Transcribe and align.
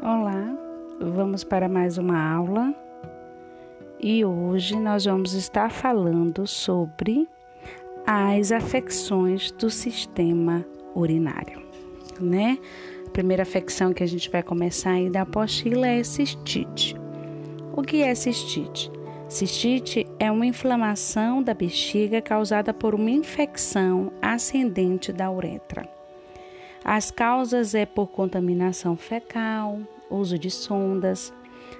Olá, 0.00 0.56
vamos 1.00 1.42
para 1.42 1.68
mais 1.68 1.98
uma 1.98 2.22
aula 2.32 2.72
e 3.98 4.24
hoje 4.24 4.78
nós 4.78 5.04
vamos 5.06 5.32
estar 5.32 5.72
falando 5.72 6.46
sobre 6.46 7.28
as 8.06 8.52
afecções 8.52 9.50
do 9.50 9.68
sistema 9.68 10.64
urinário, 10.94 11.60
né? 12.20 12.58
A 13.08 13.10
primeira 13.10 13.42
afecção 13.42 13.92
que 13.92 14.04
a 14.04 14.06
gente 14.06 14.30
vai 14.30 14.40
começar 14.40 14.92
aí 14.92 15.10
da 15.10 15.22
apostila 15.22 15.88
é 15.88 16.04
cistite. 16.04 16.94
O 17.72 17.82
que 17.82 18.00
é 18.00 18.14
cistite? 18.14 18.92
Cistite 19.28 20.06
é 20.20 20.30
uma 20.30 20.46
inflamação 20.46 21.42
da 21.42 21.52
bexiga 21.52 22.22
causada 22.22 22.72
por 22.72 22.94
uma 22.94 23.10
infecção 23.10 24.12
ascendente 24.22 25.12
da 25.12 25.28
uretra. 25.28 25.97
As 26.90 27.10
causas 27.10 27.74
é 27.74 27.84
por 27.84 28.06
contaminação 28.06 28.96
fecal, 28.96 29.78
uso 30.10 30.38
de 30.38 30.50
sondas, 30.50 31.34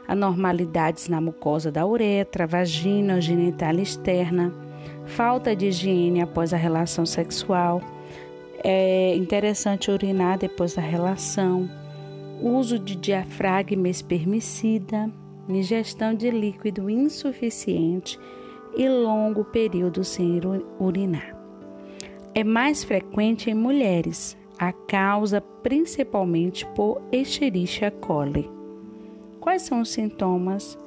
anormalidades 0.07 1.09
na 1.09 1.19
mucosa 1.19 1.73
da 1.73 1.87
uretra, 1.87 2.47
vagina 2.47 3.15
ou 3.15 3.21
genital 3.23 3.77
externa, 3.77 4.53
falta 5.07 5.57
de 5.57 5.69
higiene 5.69 6.21
após 6.21 6.53
a 6.53 6.59
relação 6.59 7.07
sexual, 7.07 7.81
é 8.63 9.17
interessante 9.17 9.91
urinar 9.91 10.37
depois 10.37 10.75
da 10.75 10.83
relação, 10.83 11.71
uso 12.43 12.79
de 12.79 12.95
diafragma 12.95 13.89
espermicida, 13.89 15.11
ingestão 15.49 16.13
de 16.13 16.31
líquido 16.31 16.91
insuficiente 16.91 18.21
e 18.77 18.87
longo 18.87 19.43
período 19.43 20.05
sem 20.05 20.39
urinar. 20.79 21.35
É 22.35 22.45
mais 22.45 22.85
frequente 22.85 23.49
em 23.49 23.55
mulheres, 23.55 24.37
a 24.59 24.73
causa 24.73 25.41
principalmente 25.41 26.67
por 26.75 27.01
Escherichia 27.13 27.91
coli. 27.91 28.51
Quais 29.41 29.63
são 29.63 29.81
os 29.81 29.91
sintomas? 29.91 30.79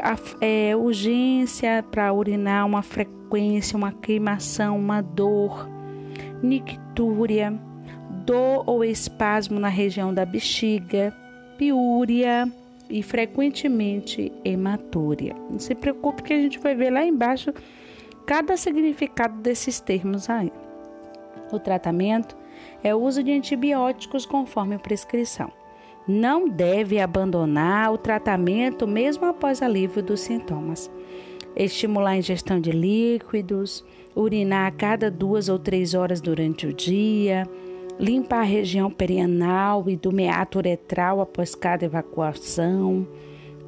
A, 0.00 0.16
é, 0.40 0.74
urgência 0.76 1.84
para 1.90 2.12
urinar, 2.12 2.66
uma 2.66 2.82
frequência, 2.82 3.76
uma 3.76 3.92
queimação, 3.92 4.78
uma 4.78 5.00
dor, 5.00 5.68
nictúria, 6.42 7.52
dor 8.24 8.64
ou 8.66 8.84
espasmo 8.84 9.58
na 9.58 9.68
região 9.68 10.12
da 10.12 10.24
bexiga, 10.24 11.14
piúria 11.56 12.50
e 12.88 13.02
frequentemente 13.02 14.32
hematúria. 14.44 15.34
Não 15.48 15.58
se 15.58 15.74
preocupe 15.74 16.22
que 16.22 16.32
a 16.32 16.40
gente 16.40 16.58
vai 16.58 16.74
ver 16.74 16.90
lá 16.90 17.04
embaixo 17.04 17.52
cada 18.26 18.56
significado 18.56 19.40
desses 19.40 19.80
termos 19.80 20.28
aí. 20.28 20.52
O 21.52 21.58
tratamento 21.58 22.36
é 22.82 22.94
o 22.94 22.98
uso 22.98 23.22
de 23.22 23.32
antibióticos 23.32 24.24
conforme 24.26 24.78
prescrição. 24.78 25.50
Não 26.06 26.48
deve 26.48 26.98
abandonar 26.98 27.92
o 27.92 27.98
tratamento 27.98 28.86
mesmo 28.86 29.26
após 29.26 29.62
alívio 29.62 30.02
dos 30.02 30.20
sintomas. 30.20 30.90
Estimular 31.54 32.10
a 32.10 32.16
ingestão 32.16 32.60
de 32.60 32.70
líquidos, 32.70 33.84
urinar 34.14 34.66
a 34.66 34.70
cada 34.70 35.10
duas 35.10 35.48
ou 35.48 35.58
três 35.58 35.94
horas 35.94 36.20
durante 36.20 36.66
o 36.66 36.72
dia, 36.72 37.44
limpar 37.98 38.40
a 38.40 38.44
região 38.44 38.90
perianal 38.90 39.88
e 39.88 39.96
do 39.96 40.10
meato 40.10 40.58
uretral 40.58 41.20
após 41.20 41.54
cada 41.54 41.84
evacuação 41.84 43.06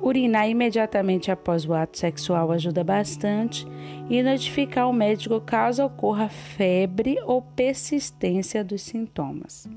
Urinar 0.03 0.49
imediatamente 0.49 1.31
após 1.31 1.65
o 1.65 1.73
ato 1.73 1.97
sexual 1.97 2.51
ajuda 2.51 2.83
bastante 2.83 3.65
e 4.11 4.21
notificar 4.21 4.91
o 4.91 4.93
médico 4.93 5.41
caso 5.41 5.85
ocorra 5.85 6.29
febre 6.29 7.19
ou 7.25 7.41
persistência 7.41 8.65
dos 8.65 8.83
sintomas. 8.83 9.69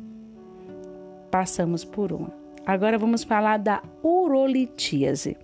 Passamos 1.30 1.86
por 1.86 2.12
uma. 2.12 2.34
Agora 2.66 2.98
vamos 2.98 3.24
falar 3.24 3.58
da 3.58 3.84
urolitíase. 4.02 5.38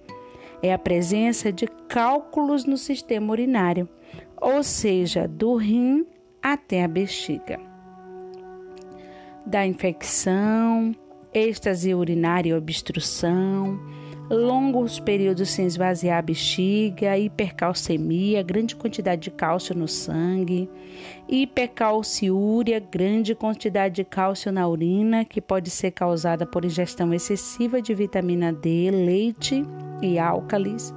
É 0.63 0.73
a 0.73 0.79
presença 0.79 1.51
de 1.51 1.67
cálculos 1.87 2.65
no 2.65 2.77
sistema 2.77 3.31
urinário, 3.31 3.87
ou 4.39 4.63
seja, 4.63 5.27
do 5.27 5.55
rim 5.55 6.07
até 6.41 6.83
a 6.83 6.87
bexiga. 6.87 7.59
Da 9.45 9.65
infecção, 9.65 10.95
êxtase 11.31 11.93
urinária 11.93 12.49
e 12.49 12.53
obstrução, 12.53 13.79
longos 14.31 14.97
períodos 14.97 15.49
sem 15.49 15.65
esvaziar 15.65 16.19
a 16.19 16.21
bexiga, 16.21 17.17
hipercalcemia, 17.17 18.41
grande 18.41 18.77
quantidade 18.77 19.23
de 19.23 19.31
cálcio 19.31 19.75
no 19.75 19.89
sangue, 19.89 20.69
hipercalciúria, 21.27 22.79
grande 22.79 23.35
quantidade 23.35 23.95
de 23.95 24.03
cálcio 24.05 24.49
na 24.49 24.65
urina, 24.67 25.25
que 25.25 25.41
pode 25.41 25.69
ser 25.69 25.91
causada 25.91 26.45
por 26.45 26.63
ingestão 26.63 27.13
excessiva 27.13 27.81
de 27.81 27.93
vitamina 27.93 28.53
D, 28.53 28.89
leite 28.89 29.65
e 30.01 30.17
álcalis, 30.17 30.93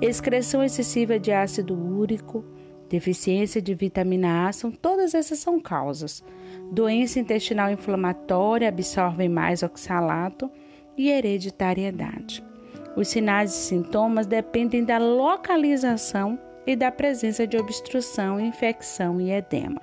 excreção 0.00 0.64
excessiva 0.64 1.18
de 1.18 1.32
ácido 1.32 1.74
úrico, 1.74 2.42
deficiência 2.88 3.60
de 3.60 3.74
vitamina 3.74 4.48
A, 4.48 4.52
são 4.52 4.70
todas 4.70 5.14
essas 5.14 5.38
são 5.38 5.60
causas. 5.60 6.24
Doença 6.72 7.20
intestinal 7.20 7.70
inflamatória 7.70 8.68
absorvem 8.68 9.28
mais 9.28 9.62
oxalato 9.62 10.50
e 10.96 11.10
hereditariedade. 11.10 12.53
Os 12.96 13.08
sinais 13.08 13.52
e 13.52 13.56
sintomas 13.56 14.24
dependem 14.24 14.84
da 14.84 14.98
localização 14.98 16.38
e 16.64 16.76
da 16.76 16.92
presença 16.92 17.46
de 17.46 17.56
obstrução, 17.56 18.38
infecção 18.38 19.20
e 19.20 19.32
edema. 19.32 19.82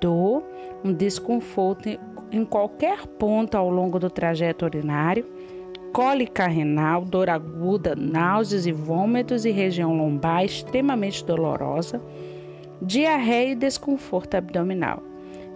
Dor, 0.00 0.44
um 0.84 0.92
desconforto 0.92 1.88
em 2.30 2.44
qualquer 2.44 3.04
ponto 3.06 3.56
ao 3.56 3.68
longo 3.68 3.98
do 3.98 4.08
trajeto 4.08 4.64
urinário, 4.64 5.26
cólica 5.92 6.46
renal, 6.46 7.04
dor 7.04 7.28
aguda, 7.28 7.96
náuseas 7.96 8.66
e 8.66 8.72
vômitos 8.72 9.44
e 9.44 9.50
região 9.50 9.96
lombar 9.96 10.44
extremamente 10.44 11.24
dolorosa, 11.24 12.00
diarreia 12.80 13.52
e 13.52 13.56
desconforto 13.56 14.36
abdominal, 14.36 15.02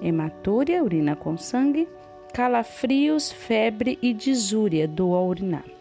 hematúria, 0.02 0.82
urina 0.82 1.14
com 1.14 1.36
sangue, 1.36 1.88
calafrios, 2.32 3.30
febre 3.30 3.96
e 4.02 4.12
disúria, 4.12 4.88
dor 4.88 5.14
ao 5.14 5.28
urinar 5.28 5.79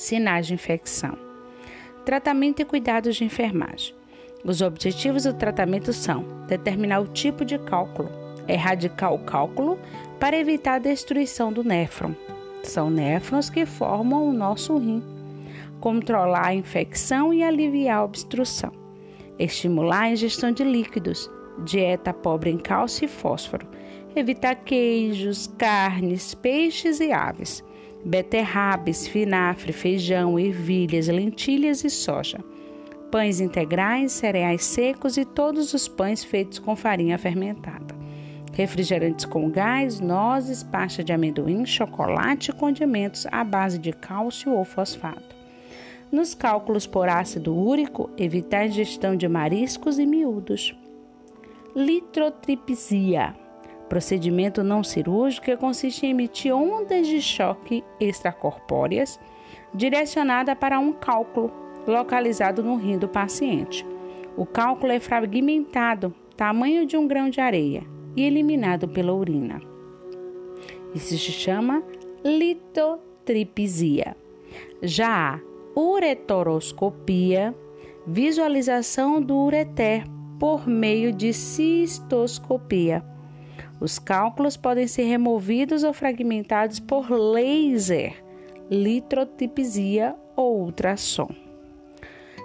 sinais 0.00 0.46
de 0.46 0.54
infecção. 0.54 1.16
Tratamento 2.04 2.60
e 2.60 2.64
cuidados 2.64 3.16
de 3.16 3.24
enfermagem. 3.24 3.94
Os 4.42 4.62
objetivos 4.62 5.24
do 5.24 5.34
tratamento 5.34 5.92
são 5.92 6.24
determinar 6.48 7.00
o 7.00 7.08
tipo 7.08 7.44
de 7.44 7.58
cálculo, 7.58 8.08
erradicar 8.48 9.12
o 9.12 9.18
cálculo 9.18 9.78
para 10.18 10.38
evitar 10.38 10.76
a 10.76 10.78
destruição 10.78 11.52
do 11.52 11.62
néfron. 11.62 12.14
São 12.62 12.90
néfrons 12.90 13.50
que 13.50 13.66
formam 13.66 14.26
o 14.26 14.32
nosso 14.32 14.76
rim. 14.78 15.02
Controlar 15.80 16.48
a 16.48 16.54
infecção 16.54 17.32
e 17.32 17.42
aliviar 17.42 17.98
a 17.98 18.04
obstrução. 18.04 18.72
Estimular 19.38 20.02
a 20.02 20.10
ingestão 20.10 20.50
de 20.50 20.64
líquidos, 20.64 21.30
dieta 21.64 22.12
pobre 22.12 22.50
em 22.50 22.58
cálcio 22.58 23.04
e 23.04 23.08
fósforo. 23.08 23.66
Evitar 24.16 24.56
queijos, 24.56 25.46
carnes, 25.58 26.34
peixes 26.34 27.00
e 27.00 27.12
aves 27.12 27.62
beterraba, 28.04 28.90
espinafre, 28.90 29.72
feijão, 29.72 30.38
ervilhas, 30.38 31.08
lentilhas 31.08 31.84
e 31.84 31.90
soja, 31.90 32.38
pães 33.10 33.40
integrais, 33.40 34.12
cereais 34.12 34.64
secos 34.64 35.16
e 35.16 35.24
todos 35.24 35.74
os 35.74 35.88
pães 35.88 36.24
feitos 36.24 36.58
com 36.58 36.74
farinha 36.74 37.18
fermentada, 37.18 37.94
refrigerantes 38.52 39.24
com 39.24 39.50
gás, 39.50 40.00
nozes, 40.00 40.62
pasta 40.62 41.04
de 41.04 41.12
amendoim, 41.12 41.66
chocolate 41.66 42.50
e 42.50 42.54
condimentos 42.54 43.26
à 43.30 43.44
base 43.44 43.78
de 43.78 43.92
cálcio 43.92 44.52
ou 44.52 44.64
fosfato. 44.64 45.40
Nos 46.10 46.34
cálculos 46.34 46.86
por 46.86 47.08
ácido 47.08 47.56
úrico, 47.56 48.10
evitar 48.16 48.66
ingestão 48.66 49.14
de 49.14 49.28
mariscos 49.28 49.98
e 49.98 50.04
miúdos. 50.04 50.76
Litrotripsia 51.76 53.39
Procedimento 53.90 54.62
não 54.62 54.84
cirúrgico 54.84 55.46
que 55.46 55.56
consiste 55.56 56.06
em 56.06 56.10
emitir 56.10 56.54
ondas 56.54 57.08
de 57.08 57.20
choque 57.20 57.82
extracorpóreas 57.98 59.18
direcionada 59.74 60.54
para 60.54 60.78
um 60.78 60.92
cálculo 60.92 61.52
localizado 61.88 62.62
no 62.62 62.76
rim 62.76 62.96
do 62.96 63.08
paciente. 63.08 63.84
O 64.36 64.46
cálculo 64.46 64.92
é 64.92 65.00
fragmentado, 65.00 66.14
tamanho 66.36 66.86
de 66.86 66.96
um 66.96 67.08
grão 67.08 67.28
de 67.28 67.40
areia, 67.40 67.82
e 68.14 68.22
eliminado 68.22 68.86
pela 68.86 69.12
urina. 69.12 69.60
Isso 70.94 71.18
se 71.18 71.32
chama 71.32 71.82
litotripsia. 72.24 74.16
Já 74.80 75.34
a 75.34 75.40
uretoroscopia, 75.76 77.52
visualização 78.06 79.20
do 79.20 79.36
ureter 79.36 80.04
por 80.38 80.68
meio 80.68 81.12
de 81.12 81.32
cistoscopia 81.32 83.04
os 83.80 83.98
cálculos 83.98 84.56
podem 84.56 84.86
ser 84.86 85.02
removidos 85.04 85.82
ou 85.82 85.92
fragmentados 85.92 86.78
por 86.78 87.10
laser, 87.10 88.22
litrotipsia 88.70 90.14
ou 90.36 90.60
ultrassom. 90.60 91.28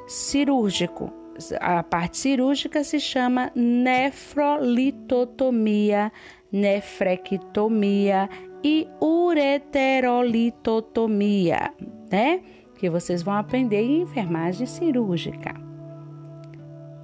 Cirúrgico. 0.08 1.14
A 1.60 1.84
parte 1.84 2.18
cirúrgica 2.18 2.84
se 2.84 2.98
chama 2.98 3.52
nefrolitotomia, 3.54 6.10
nefrectomia, 6.50 8.30
e 8.64 8.88
ureterolitotomia, 9.00 11.72
né? 12.12 12.42
Que 12.80 12.90
vocês 12.90 13.22
vão 13.22 13.36
aprender 13.36 13.84
em 13.84 14.02
enfermagem 14.02 14.66
cirúrgica. 14.66 15.54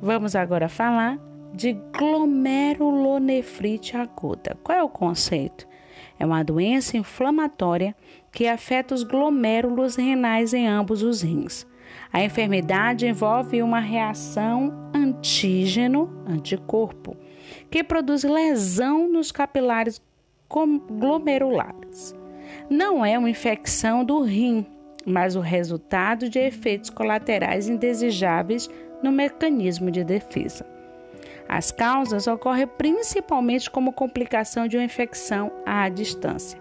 Vamos 0.01 0.35
agora 0.35 0.67
falar 0.67 1.19
de 1.53 1.73
glomerulonefrite 1.97 3.97
aguda. 3.97 4.55
Qual 4.63 4.77
é 4.77 4.83
o 4.83 4.89
conceito? 4.89 5.67
É 6.19 6.25
uma 6.25 6.43
doença 6.43 6.97
inflamatória 6.97 7.95
que 8.31 8.47
afeta 8.47 8.93
os 8.93 9.03
glomérulos 9.03 9.95
renais 9.95 10.53
em 10.53 10.67
ambos 10.67 11.01
os 11.03 11.21
rins. 11.21 11.65
A 12.13 12.23
enfermidade 12.23 13.07
envolve 13.07 13.61
uma 13.61 13.79
reação 13.79 14.73
antígeno-anticorpo, 14.93 17.17
que 17.69 17.83
produz 17.83 18.23
lesão 18.23 19.11
nos 19.11 19.29
capilares 19.31 20.01
glomerulares. 20.99 22.15
Não 22.69 23.05
é 23.05 23.17
uma 23.17 23.29
infecção 23.29 24.05
do 24.05 24.21
rim, 24.21 24.65
mas 25.05 25.35
o 25.35 25.39
resultado 25.39 26.29
de 26.29 26.39
efeitos 26.39 26.89
colaterais 26.89 27.67
indesejáveis 27.67 28.69
no 29.01 29.11
mecanismo 29.11 29.89
de 29.89 30.03
defesa. 30.03 30.65
As 31.51 31.69
causas 31.69 32.27
ocorrem 32.27 32.65
principalmente 32.65 33.69
como 33.69 33.91
complicação 33.91 34.69
de 34.69 34.77
uma 34.77 34.85
infecção 34.85 35.51
à 35.65 35.89
distância, 35.89 36.57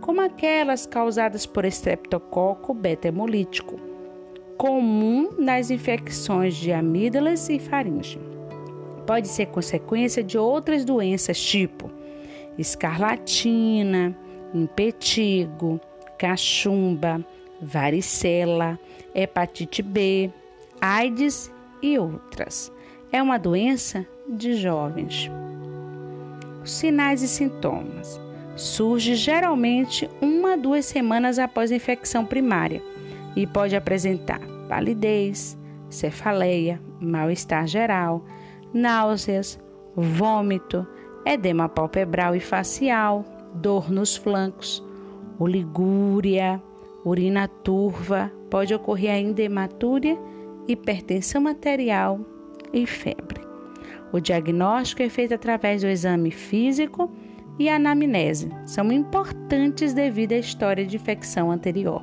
como 0.00 0.22
aquelas 0.22 0.86
causadas 0.86 1.44
por 1.44 1.66
estreptococo 1.66 2.72
beta-hemolítico, 2.72 3.78
comum 4.56 5.28
nas 5.38 5.70
infecções 5.70 6.56
de 6.56 6.72
amígdalas 6.72 7.50
e 7.50 7.58
faringe. 7.58 8.18
Pode 9.06 9.28
ser 9.28 9.44
consequência 9.48 10.24
de 10.24 10.38
outras 10.38 10.86
doenças 10.86 11.38
tipo 11.38 11.90
escarlatina, 12.56 14.16
impetigo, 14.54 15.78
cachumba, 16.18 17.22
varicela, 17.60 18.80
hepatite 19.14 19.82
B, 19.82 20.30
AIDS 20.80 21.52
e 21.82 21.98
outras. 21.98 22.72
É 23.12 23.22
uma 23.22 23.38
doença 23.38 24.06
de 24.30 24.54
jovens. 24.54 25.30
Sinais 26.64 27.22
e 27.22 27.28
sintomas. 27.28 28.20
Surge 28.56 29.14
geralmente 29.14 30.08
uma 30.20 30.52
a 30.52 30.56
duas 30.56 30.84
semanas 30.84 31.38
após 31.38 31.72
a 31.72 31.76
infecção 31.76 32.26
primária 32.26 32.82
e 33.34 33.46
pode 33.46 33.74
apresentar 33.74 34.40
palidez, 34.68 35.58
cefaleia, 35.88 36.80
mal-estar 37.00 37.66
geral, 37.66 38.24
náuseas, 38.72 39.58
vômito, 39.96 40.86
edema 41.24 41.68
palpebral 41.68 42.36
e 42.36 42.40
facial, 42.40 43.24
dor 43.54 43.90
nos 43.90 44.16
flancos, 44.16 44.84
oligúria, 45.38 46.62
urina 47.04 47.48
turva, 47.48 48.30
pode 48.50 48.74
ocorrer 48.74 49.12
ainda 49.12 49.42
hematúria, 49.42 50.18
hipertensão 50.68 51.46
arterial 51.46 52.20
e 52.72 52.86
febre. 52.86 53.49
O 54.12 54.20
diagnóstico 54.20 55.02
é 55.02 55.08
feito 55.08 55.34
através 55.34 55.82
do 55.82 55.88
exame 55.88 56.30
físico 56.30 57.10
e 57.58 57.68
anamnese. 57.68 58.48
São 58.66 58.90
importantes 58.90 59.92
devido 59.92 60.32
à 60.32 60.38
história 60.38 60.86
de 60.86 60.96
infecção 60.96 61.50
anterior. 61.50 62.02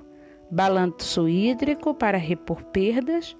Balanço 0.49 1.27
hídrico 1.27 1.94
para 1.94 2.17
repor 2.17 2.63
perdas. 2.63 3.35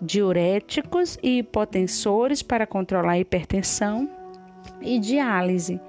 Diuréticos 0.00 1.16
e 1.22 1.38
hipotensores 1.38 2.42
para 2.42 2.66
controlar 2.66 3.12
a 3.12 3.18
hipertensão. 3.18 4.10
E 4.80 4.98
diálise, 4.98 5.80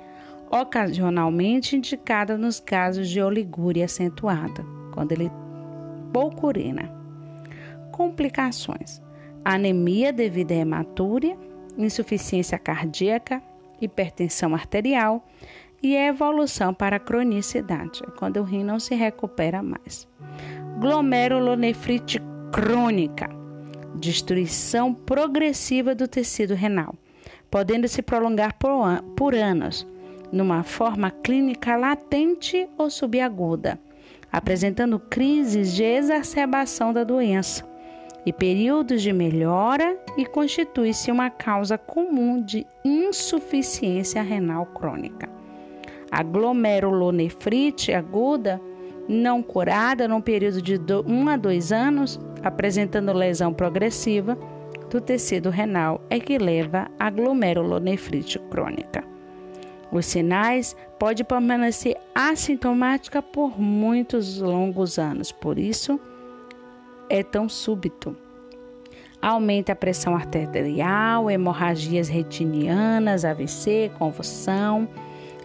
ocasionalmente 0.52 1.76
indicada 1.76 2.38
nos 2.38 2.60
casos 2.60 3.10
de 3.10 3.22
oligúria 3.22 3.86
acentuada, 3.86 4.64
quando 4.94 5.12
ele 5.12 5.32
pouca 6.12 6.46
urina. 6.46 6.92
Complicações: 7.92 9.02
anemia 9.44 10.14
devido 10.14 10.52
à 10.52 10.56
hematúria, 10.56 11.38
insuficiência 11.78 12.58
cardíaca, 12.60 13.42
hipertensão 13.82 14.54
arterial 14.54 15.24
e 15.84 15.98
a 15.98 16.08
evolução 16.08 16.74
para 16.74 16.96
a 16.96 17.00
cronicidade, 17.00 18.02
quando 18.18 18.38
o 18.38 18.44
rim 18.44 18.64
não 18.64 18.80
se 18.80 18.96
recupera 18.96 19.62
mais. 19.62 20.08
Glomerulonefrite 20.80 22.22
crônica, 22.52 23.30
destruição 23.96 24.94
progressiva 24.94 25.94
do 25.94 26.08
tecido 26.08 26.56
renal, 26.56 26.96
podendo 27.52 27.88
se 27.88 28.02
prolongar 28.02 28.56
por 29.16 29.36
anos, 29.36 29.86
numa 30.32 30.64
forma 30.64 31.12
clínica 31.12 31.76
latente 31.76 32.68
ou 32.78 32.90
subaguda 32.90 33.78
apresentando 34.34 34.98
crises 34.98 35.74
de 35.74 35.84
exacerbação 35.84 36.92
da 36.92 37.04
doença 37.04 37.64
e 38.26 38.34
períodos 38.34 39.04
de 39.04 39.14
melhora 39.14 39.96
e 40.18 40.26
constitui-se 40.26 41.12
uma 41.12 41.30
causa 41.30 41.78
comum 41.78 42.42
de 42.42 42.66
insuficiência 42.84 44.24
renal 44.24 44.66
crônica. 44.66 45.30
A 46.14 46.22
glomerulonefrite 46.22 47.92
aguda, 47.92 48.62
não 49.10 49.42
curada 49.42 50.08
num 50.08 50.22
período 50.22 50.62
de 50.62 50.78
1 50.78 51.28
a 51.28 51.36
2 51.36 51.72
anos, 51.72 52.20
apresentando 52.44 53.12
lesão 53.12 53.52
progressiva 53.52 54.38
do 54.92 55.02
tecido 55.02 55.50
renal, 55.50 56.00
é 56.12 56.20
que 56.20 56.38
leva 56.38 56.88
à 57.00 57.10
glomerulonefrite 57.10 58.38
crônica. 58.52 59.04
Os 59.92 60.06
sinais 60.06 60.76
podem 61.00 61.26
permanecer 61.26 61.98
assintomática 62.14 63.20
por 63.20 63.60
muitos 63.60 64.40
longos 64.40 65.00
anos, 65.00 65.32
por 65.32 65.58
isso 65.58 66.00
é 67.10 67.24
tão 67.24 67.50
súbito. 67.50 68.16
Aumenta 69.20 69.72
a 69.72 69.76
pressão 69.76 70.16
arterial, 70.16 71.32
hemorragias 71.32 72.08
retinianas, 72.08 73.26
AVC, 73.26 73.92
convulsão, 73.98 74.88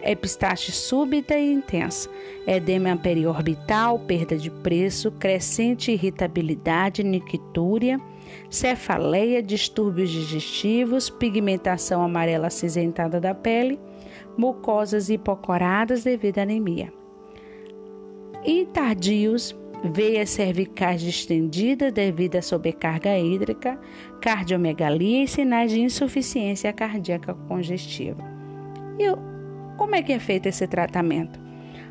epistaxe 0.03 0.71
súbita 0.71 1.35
e 1.37 1.51
intensa, 1.51 2.09
edema 2.47 2.95
periorbital, 2.97 3.99
perda 3.99 4.37
de 4.37 4.49
preço, 4.49 5.11
crescente 5.11 5.91
irritabilidade, 5.91 7.03
nictúria, 7.03 7.99
cefaleia, 8.49 9.41
distúrbios 9.41 10.09
digestivos, 10.09 11.09
pigmentação 11.09 12.01
amarela 12.01 12.47
acinzentada 12.47 13.19
da 13.19 13.33
pele, 13.33 13.79
mucosas 14.37 15.09
hipocoradas 15.09 16.03
devido 16.03 16.39
à 16.39 16.43
anemia. 16.43 16.93
E 18.45 18.65
tardios, 18.67 19.55
veias 19.83 20.29
cervicais 20.29 21.01
distendidas 21.01 21.91
devido 21.91 22.37
à 22.37 22.41
sobrecarga 22.41 23.17
hídrica, 23.17 23.79
cardiomegalia 24.21 25.23
e 25.23 25.27
sinais 25.27 25.71
de 25.71 25.81
insuficiência 25.81 26.71
cardíaca 26.73 27.33
congestiva. 27.47 28.23
E 28.97 29.28
como 29.79 29.95
é 29.95 30.03
que 30.03 30.11
é 30.11 30.19
feito 30.19 30.45
esse 30.45 30.67
tratamento? 30.67 31.39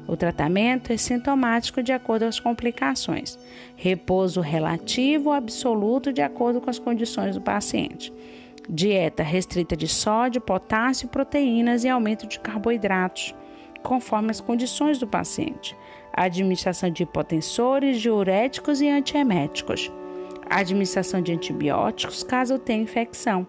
O 0.07 0.14
tratamento 0.14 0.92
é 0.92 0.99
sintomático 0.99 1.83
de 1.83 1.90
acordo 1.90 2.25
com 2.25 2.28
as 2.28 2.38
complicações. 2.38 3.38
Repouso 3.76 4.42
relativo 4.42 5.30
ou 5.30 5.35
absoluto 5.35 6.12
de 6.12 6.21
acordo 6.21 6.61
com 6.61 6.68
as 6.68 6.78
condições 6.78 7.35
do 7.35 7.40
paciente. 7.40 8.12
Dieta 8.68 9.23
restrita 9.23 9.75
de 9.75 9.88
sódio, 9.88 10.38
potássio, 10.38 11.09
proteínas 11.09 11.83
e 11.83 11.88
aumento 11.88 12.26
de 12.26 12.38
carboidratos, 12.38 13.35
conforme 13.83 14.30
as 14.30 14.40
condições 14.40 14.99
do 14.99 15.07
paciente. 15.07 15.75
administração 16.12 16.90
de 16.90 17.04
hipotensores, 17.04 18.02
diuréticos 18.02 18.83
e 18.83 18.88
antieméticos. 18.88 19.90
administração 20.50 21.23
de 21.23 21.33
antibióticos 21.33 22.23
caso 22.23 22.59
tenha 22.59 22.83
infecção. 22.83 23.47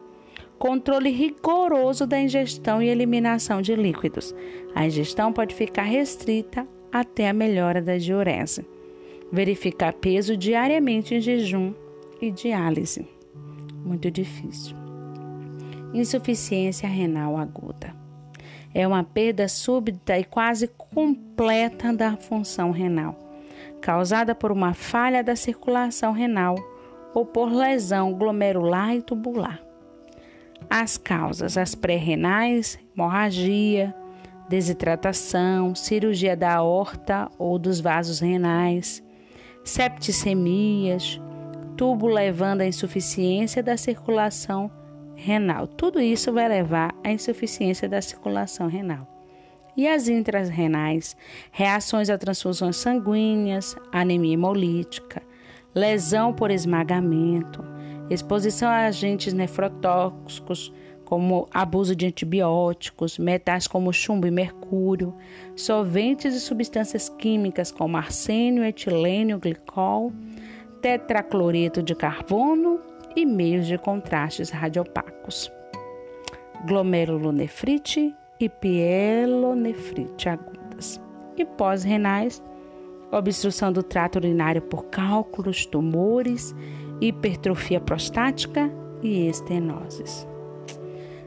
Controle 0.60 1.10
rigoroso 1.10 2.06
da 2.06 2.20
ingestão 2.20 2.82
e 2.82 2.90
eliminação 2.90 3.62
de 3.62 3.74
líquidos. 3.74 4.36
A 4.76 4.86
ingestão 4.86 5.32
pode 5.32 5.56
ficar 5.56 5.84
restrita 5.84 6.68
até 6.92 7.30
a 7.30 7.34
melhora 7.34 7.82
da 7.82 7.98
diurese. 7.98 8.68
Verificar 9.32 9.94
peso 9.94 10.36
diariamente 10.36 11.16
em 11.16 11.22
jejum 11.22 11.74
e 12.22 12.30
diálise. 12.30 13.08
Muito 13.86 14.12
difícil. 14.12 14.76
Insuficiência 15.94 16.90
renal 16.90 17.38
aguda. 17.38 17.96
É 18.74 18.86
uma 18.86 19.04
perda 19.04 19.48
súbita 19.48 20.20
e 20.20 20.24
quase 20.24 20.68
completa 20.68 21.92
da 21.94 22.18
função 22.18 22.70
renal, 22.70 23.18
causada 23.82 24.36
por 24.36 24.52
uma 24.52 24.74
falha 24.74 25.24
da 25.24 25.36
circulação 25.36 26.12
renal 26.12 26.56
ou 27.14 27.26
por 27.26 27.52
lesão 27.52 28.14
glomerular 28.14 28.96
e 28.96 29.02
tubular. 29.02 29.69
As 30.70 30.98
causas: 30.98 31.58
as 31.58 31.76
pré-renais, 31.76 32.80
hemorragia, 32.96 33.94
desidratação, 34.50 35.76
cirurgia 35.76 36.36
da 36.36 36.56
aorta 36.56 37.30
ou 37.38 37.60
dos 37.60 37.80
vasos 37.80 38.20
renais, 38.20 39.04
septicemias, 39.64 41.22
tubo 41.78 42.08
levando 42.08 42.62
à 42.62 42.66
insuficiência 42.66 43.62
da 43.62 43.78
circulação 43.78 44.72
renal. 45.16 45.68
Tudo 45.68 46.02
isso 46.02 46.34
vai 46.34 46.48
levar 46.48 46.94
à 47.04 47.12
insuficiência 47.12 47.88
da 47.88 48.02
circulação 48.02 48.68
renal. 48.68 49.08
E 49.78 49.88
as 49.88 50.10
intrarrenais, 50.10 51.16
reações 51.52 52.10
a 52.10 52.18
transfusões 52.18 52.76
sanguíneas, 52.76 53.78
anemia 53.92 54.34
hemolítica, 54.34 55.22
lesão 55.74 56.34
por 56.34 56.52
esmagamento, 56.52 57.64
exposição 58.10 58.70
a 58.70 58.86
agentes 58.86 59.34
nefrotóxicos, 59.34 60.74
como 61.06 61.48
abuso 61.52 61.96
de 61.96 62.06
antibióticos, 62.06 63.18
metais 63.18 63.66
como 63.68 63.92
chumbo 63.92 64.28
e 64.28 64.32
mercúrio, 64.32 65.16
solventes 65.56 66.36
e 66.36 66.40
substâncias 66.40 67.10
químicas 67.10 67.72
como 67.72 67.98
arsênio, 67.98 68.64
etilênio, 68.64 69.40
glicol, 69.40 70.14
tetracloreto 70.82 71.82
de 71.82 71.96
carbono 71.96 72.80
e 73.16 73.26
meios 73.26 73.66
de 73.66 73.78
contrastes 73.78 74.52
radiopacos. 74.52 75.52
Glomerulonefrite 76.68 78.16
e 78.40 78.48
pielonefrite 78.48 80.30
agudas. 80.30 81.02
E 81.36 81.44
pós-renais, 81.44 82.42
obstrução 83.12 83.72
do 83.72 83.82
trato 83.82 84.18
urinário 84.18 84.62
por 84.62 84.86
cálculos, 84.86 85.66
tumores, 85.66 86.54
hipertrofia 87.02 87.80
prostática 87.80 88.72
e 89.02 89.28
estenoses. 89.28 90.28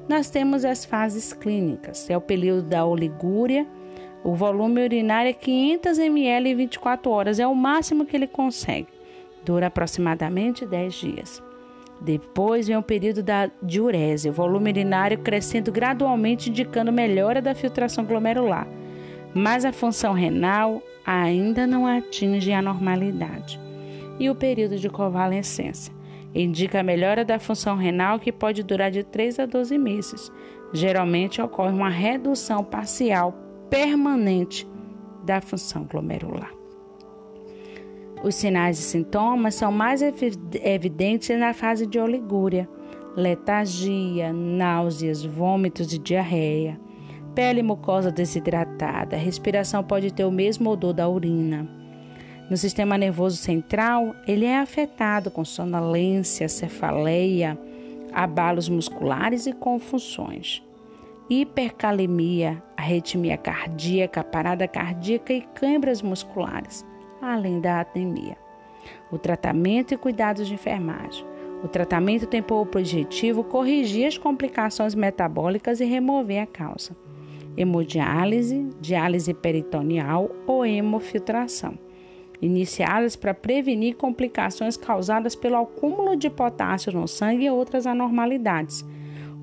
Nós 0.09 0.29
temos 0.29 0.65
as 0.65 0.85
fases 0.85 1.33
clínicas, 1.33 2.11
é 2.11 2.17
o 2.17 2.21
período 2.21 2.63
da 2.63 2.85
oligúria, 2.85 3.67
o 4.25 4.35
volume 4.35 4.83
urinário 4.83 5.31
é 5.31 5.33
500 5.33 5.99
ml 5.99 6.51
em 6.51 6.57
24 6.57 7.11
horas, 7.11 7.41
é 7.41 7.47
o 7.47 7.55
máximo 7.55 8.05
que 8.05 8.17
ele 8.17 8.27
consegue. 8.27 8.89
Dura 9.45 9.67
aproximadamente 9.67 10.65
10 10.65 10.95
dias. 10.95 11.43
Depois 12.01 12.67
vem 12.67 12.77
o 12.77 12.83
período 12.83 13.23
da 13.23 13.51
diurese, 13.63 14.29
o 14.29 14.33
volume 14.33 14.71
urinário 14.71 15.19
crescendo 15.19 15.71
gradualmente, 15.71 16.51
indicando 16.51 16.93
melhora 16.93 17.41
da 17.41 17.55
filtração 17.55 18.05
glomerular. 18.05 18.67
Mas 19.35 19.65
a 19.65 19.73
função 19.73 20.13
renal 20.13 20.83
ainda 21.07 21.67
não 21.67 21.87
atinge 21.87 22.53
a 22.53 22.61
normalidade. 22.61 23.59
E 24.19 24.29
o 24.31 24.35
período 24.35 24.77
de 24.77 24.89
convalescência 24.89 25.93
indica 26.35 26.81
a 26.81 26.83
melhora 26.83 27.25
da 27.25 27.39
função 27.39 27.77
renal 27.77 28.19
que 28.19 28.33
pode 28.33 28.63
durar 28.63 28.91
de 28.91 29.03
3 29.03 29.41
a 29.41 29.47
12 29.47 29.77
meses. 29.79 30.33
Geralmente 30.73 31.41
ocorre 31.43 31.73
uma 31.73 31.91
redução 31.91 32.65
parcial 32.65 33.35
permanente 33.69 34.67
da 35.25 35.41
função 35.41 35.85
glomerular. 35.85 36.53
Os 38.25 38.35
sinais 38.37 38.79
e 38.79 38.83
sintomas 38.83 39.55
são 39.55 39.73
mais 39.73 40.01
evidentes 40.03 41.37
na 41.39 41.53
fase 41.53 41.87
de 41.87 41.99
oligúria, 41.99 42.69
letargia, 43.17 44.33
náuseas, 44.33 45.25
vômitos 45.25 45.93
e 45.93 45.99
diarreia 45.99 46.81
pele 47.35 47.63
mucosa 47.63 48.11
desidratada. 48.11 49.17
Respiração 49.17 49.83
pode 49.83 50.13
ter 50.13 50.25
o 50.25 50.31
mesmo 50.31 50.71
odor 50.71 50.93
da 50.93 51.09
urina. 51.09 51.69
No 52.53 52.59
sistema 52.59 52.99
nervoso 52.99 53.39
central, 53.39 54.15
ele 54.29 54.45
é 54.45 54.59
afetado 54.59 55.31
com 55.31 55.43
sonolência, 55.43 56.51
cefaleia, 56.51 57.59
abalos 58.13 58.69
musculares 58.69 59.47
e 59.47 59.55
confusões. 59.55 60.63
Hipercalemia, 61.31 62.63
arritmia 62.77 63.39
cardíaca, 63.39 64.23
parada 64.23 64.69
cardíaca 64.69 65.33
e 65.33 65.41
câimbras 65.41 66.03
musculares, 66.03 66.85
além 67.23 67.59
da 67.59 67.87
anemia. 67.91 68.37
O 69.11 69.17
tratamento 69.17 69.95
e 69.95 69.97
cuidados 69.97 70.47
de 70.47 70.53
enfermagem. 70.53 71.25
O 71.65 71.69
tratamento 71.69 72.27
tem 72.27 72.43
por 72.43 72.57
objetivo 72.57 73.43
corrigir 73.43 74.07
as 74.07 74.19
complicações 74.19 74.95
metabólicas 74.95 75.81
e 75.81 75.87
remover 75.87 76.43
a 76.43 76.47
causa 76.47 76.95
hemodiálise, 77.57 78.69
diálise 78.81 79.35
peritoneal 79.35 80.31
ou 80.47 80.65
hemofiltração, 80.65 81.79
iniciadas 82.43 83.15
para 83.15 83.33
prevenir 83.33 83.97
complicações 83.97 84.77
causadas 84.77 85.37
pelo 85.37 85.57
acúmulo 85.57 86.17
de 86.17 86.29
potássio 86.29 86.93
no 86.93 87.07
sangue 87.07 87.45
e 87.45 87.51
outras 87.51 87.87
anormalidades. 87.87 88.85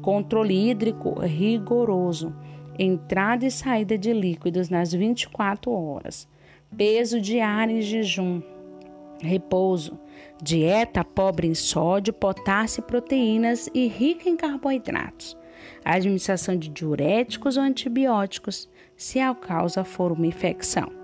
Controle 0.02 0.70
hídrico 0.70 1.18
rigoroso, 1.22 2.36
entrada 2.78 3.46
e 3.46 3.52
saída 3.52 3.98
de 3.98 4.12
líquidos 4.12 4.70
nas 4.70 4.92
24 4.92 5.72
horas, 5.72 6.28
peso 6.76 7.22
diário 7.22 7.78
em 7.78 7.82
jejum, 7.82 8.42
repouso, 9.22 9.98
dieta 10.42 11.04
pobre 11.04 11.48
em 11.48 11.56
sódio, 11.56 12.14
potássio 12.14 12.82
e 12.82 12.88
proteínas 12.88 13.70
e 13.74 13.88
rica 13.88 14.30
em 14.30 14.36
carboidratos. 14.36 15.38
Administração 15.84 16.58
de 16.58 16.70
diuréticos 16.70 17.56
ou 17.56 17.64
antibióticos, 17.64 18.70
se 18.96 19.20
a 19.20 19.34
causa 19.34 19.84
for 19.84 20.12
uma 20.12 20.28
infecção. 20.28 20.99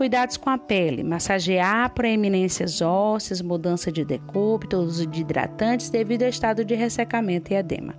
Cuidados 0.00 0.38
com 0.38 0.48
a 0.48 0.56
pele, 0.56 1.04
massagear 1.04 1.92
proeminências 1.92 2.80
ósseas, 2.80 3.42
mudança 3.42 3.92
de 3.92 4.02
decúbito, 4.02 4.78
uso 4.78 5.06
de 5.06 5.20
hidratantes 5.20 5.90
devido 5.90 6.22
ao 6.22 6.30
estado 6.30 6.64
de 6.64 6.74
ressecamento 6.74 7.52
e 7.52 7.56
edema. 7.56 7.94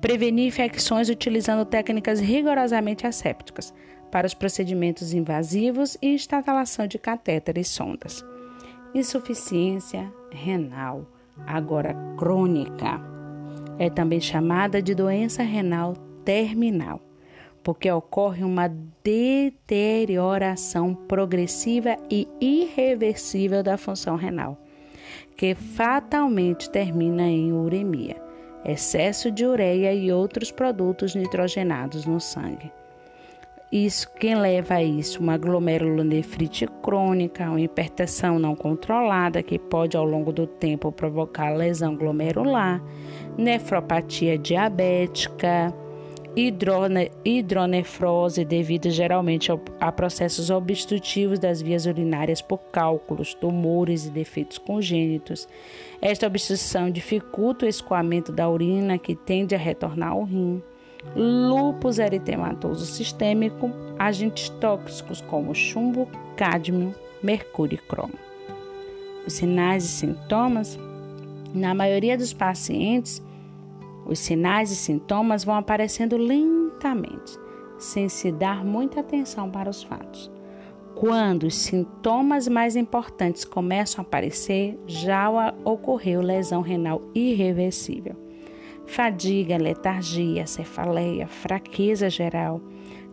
Prevenir 0.00 0.48
infecções 0.48 1.08
utilizando 1.08 1.64
técnicas 1.64 2.18
rigorosamente 2.18 3.06
assépticas 3.06 3.72
para 4.10 4.26
os 4.26 4.34
procedimentos 4.34 5.12
invasivos 5.12 5.96
e 6.02 6.14
instalação 6.14 6.88
de 6.88 6.98
catéter 6.98 7.58
e 7.58 7.64
sondas. 7.64 8.24
Insuficiência 8.92 10.12
renal, 10.32 11.06
agora 11.46 11.94
crônica 12.18 13.00
é 13.78 13.88
também 13.88 14.20
chamada 14.20 14.82
de 14.82 14.96
doença 14.96 15.44
renal 15.44 15.94
terminal, 16.24 17.00
porque 17.62 17.90
ocorre 17.90 18.42
uma 18.44 18.68
deterioração 19.02 20.94
progressiva 20.94 21.96
e 22.10 22.26
irreversível 22.40 23.62
da 23.62 23.76
função 23.76 24.16
renal, 24.16 24.58
que 25.36 25.54
fatalmente 25.54 26.70
termina 26.70 27.28
em 27.28 27.52
uremia, 27.52 28.16
excesso 28.64 29.30
de 29.30 29.44
ureia 29.44 29.92
e 29.94 30.10
outros 30.12 30.50
produtos 30.50 31.14
nitrogenados 31.14 32.06
no 32.06 32.20
sangue. 32.20 32.72
Isso, 33.72 34.10
quem 34.18 34.34
leva 34.34 34.74
a 34.74 34.82
isso? 34.82 35.20
Uma 35.22 35.38
glomerulonefrite 35.38 36.66
crônica, 36.82 37.48
uma 37.48 37.60
hipertensão 37.60 38.36
não 38.36 38.56
controlada 38.56 39.44
que 39.44 39.60
pode 39.60 39.96
ao 39.96 40.04
longo 40.04 40.32
do 40.32 40.44
tempo 40.44 40.90
provocar 40.90 41.50
lesão 41.50 41.94
glomerular, 41.94 42.82
nefropatia 43.38 44.36
diabética, 44.36 45.72
hidrone, 46.36 47.10
hidronefrose 47.24 48.44
devido 48.44 48.90
geralmente 48.90 49.50
a 49.80 49.92
processos 49.92 50.50
obstrutivos 50.50 51.38
das 51.38 51.60
vias 51.60 51.86
urinárias 51.86 52.40
por 52.40 52.58
cálculos, 52.72 53.34
tumores 53.34 54.06
e 54.06 54.10
defeitos 54.10 54.58
congênitos. 54.58 55.48
Esta 56.00 56.26
obstrução 56.26 56.90
dificulta 56.90 57.66
o 57.66 57.68
escoamento 57.68 58.32
da 58.32 58.48
urina 58.48 58.98
que 58.98 59.14
tende 59.14 59.54
a 59.54 59.58
retornar 59.58 60.12
ao 60.12 60.24
rim 60.24 60.62
lúpus 61.16 61.98
eritematoso 61.98 62.84
sistêmico, 62.84 63.70
agentes 63.98 64.48
tóxicos 64.60 65.20
como 65.22 65.54
chumbo, 65.54 66.08
cádmio, 66.36 66.94
mercúrio 67.22 67.76
e 67.76 67.78
cromo. 67.78 68.14
Os 69.26 69.34
sinais 69.34 69.84
e 69.84 69.88
sintomas, 69.88 70.78
na 71.54 71.74
maioria 71.74 72.16
dos 72.16 72.32
pacientes, 72.32 73.22
os 74.06 74.18
sinais 74.18 74.70
e 74.70 74.76
sintomas 74.76 75.44
vão 75.44 75.54
aparecendo 75.54 76.16
lentamente, 76.16 77.38
sem 77.78 78.08
se 78.08 78.32
dar 78.32 78.64
muita 78.64 79.00
atenção 79.00 79.50
para 79.50 79.70
os 79.70 79.82
fatos. 79.82 80.30
Quando 80.94 81.44
os 81.44 81.54
sintomas 81.54 82.48
mais 82.48 82.76
importantes 82.76 83.44
começam 83.44 84.02
a 84.02 84.06
aparecer, 84.06 84.78
já 84.86 85.28
ocorreu 85.64 86.20
lesão 86.20 86.60
renal 86.60 87.00
irreversível 87.14 88.30
fadiga, 88.90 89.56
letargia, 89.56 90.46
cefaleia, 90.46 91.28
fraqueza 91.28 92.10
geral, 92.10 92.60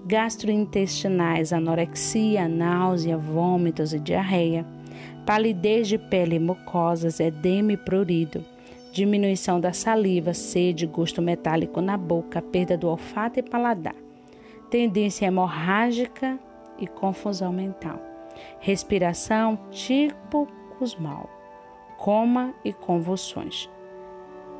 gastrointestinais, 0.07 1.53
anorexia, 1.53 2.47
náusea, 2.47 3.15
vômitos 3.15 3.93
e 3.93 3.99
diarreia, 3.99 4.65
palidez 5.25 5.87
de 5.87 5.99
pele 5.99 6.37
e 6.37 6.39
mucosas, 6.39 7.19
edema 7.19 7.73
e 7.73 7.77
prurido, 7.77 8.43
diminuição 8.97 9.59
da 9.59 9.73
saliva, 9.73 10.33
sede, 10.33 10.87
gosto 10.87 11.21
metálico 11.21 11.79
na 11.81 11.95
boca, 11.95 12.41
perda 12.41 12.75
do 12.75 12.87
olfato 12.87 13.39
e 13.39 13.43
paladar, 13.43 13.93
tendência 14.71 15.27
hemorrágica 15.27 16.39
e 16.79 16.87
confusão 16.87 17.53
mental, 17.53 18.01
respiração 18.59 19.59
tipo 19.69 20.47
cusmal, 20.79 21.29
coma 21.95 22.55
e 22.65 22.73
convulsões, 22.73 23.69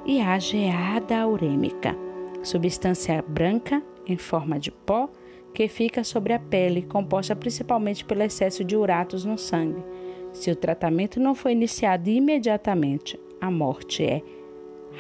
e 0.06 0.22
a 0.22 0.38
geada 0.38 1.28
urêmica, 1.28 1.96
substância 2.44 3.24
branca 3.28 3.82
em 4.06 4.18
forma 4.18 4.60
de 4.60 4.70
pó 4.70 5.10
que 5.52 5.68
fica 5.68 6.04
sobre 6.04 6.34
a 6.34 6.40
pele, 6.40 6.84
composta 6.84 7.36
principalmente 7.36 8.06
pelo 8.06 8.22
excesso 8.22 8.64
de 8.64 8.78
uratos 8.78 9.26
no 9.26 9.36
sangue. 9.36 9.84
Se 10.32 10.52
o 10.52 10.56
tratamento 10.56 11.20
não 11.20 11.34
for 11.34 11.50
iniciado 11.50 12.08
imediatamente, 12.08 13.20
a 13.42 13.50
morte 13.52 14.04
é 14.04 14.22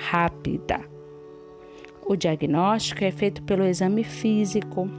rápida. 0.09 0.79
O 2.05 2.15
diagnóstico 2.15 3.03
é 3.03 3.11
feito 3.11 3.43
pelo 3.43 3.65
exame 3.65 4.03
físico, 4.03 4.89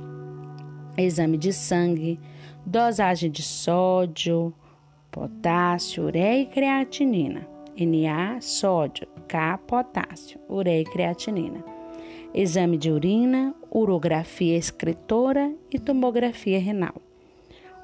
exame 0.97 1.37
de 1.37 1.52
sangue, 1.52 2.21
dosagem 2.66 3.30
de 3.30 3.42
sódio, 3.42 4.52
potássio, 5.11 6.04
ureia 6.04 6.42
e 6.42 6.47
creatinina. 6.47 7.47
Na, 7.80 8.40
sódio, 8.40 9.07
K, 9.28 9.57
potássio, 9.59 10.40
ureia 10.49 10.83
e 10.83 10.85
creatinina 10.85 11.78
exame 12.35 12.76
de 12.76 12.90
urina, 12.90 13.54
urografia 13.71 14.57
escritora 14.57 15.52
e 15.71 15.78
tomografia 15.78 16.59
renal. 16.59 17.07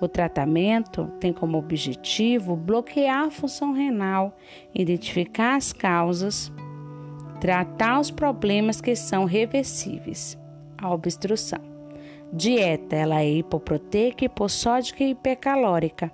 O 0.01 0.09
tratamento 0.09 1.07
tem 1.21 1.33
como 1.33 1.59
objetivo 1.59 2.57
bloquear 2.57 3.27
a 3.27 3.31
função 3.31 3.73
renal, 3.73 4.37
identificar 4.75 5.57
as 5.57 5.73
causas, 5.73 6.53
tratar 7.41 8.01
os 8.01 8.11
problemas 8.11 8.81
que 8.81 8.95
são 8.97 9.25
reversíveis. 9.25 10.39
A 10.77 10.93
obstrução. 10.93 11.61
Dieta, 12.33 12.97
ela 12.97 13.21
é 13.21 13.31
hipoproteica, 13.31 14.25
hipossódica 14.25 15.05
e 15.05 15.11
hipercalórica. 15.11 16.13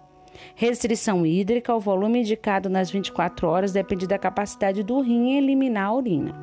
Restrição 0.54 1.25
hídrica, 1.25 1.75
o 1.75 1.80
volume 1.80 2.20
indicado 2.20 2.68
nas 2.68 2.90
24 2.90 3.49
horas 3.49 3.73
depende 3.73 4.06
da 4.06 4.18
capacidade 4.18 4.82
do 4.82 5.00
rim 5.00 5.30
em 5.30 5.38
eliminar 5.38 5.88
a 5.88 5.94
urina. 5.94 6.35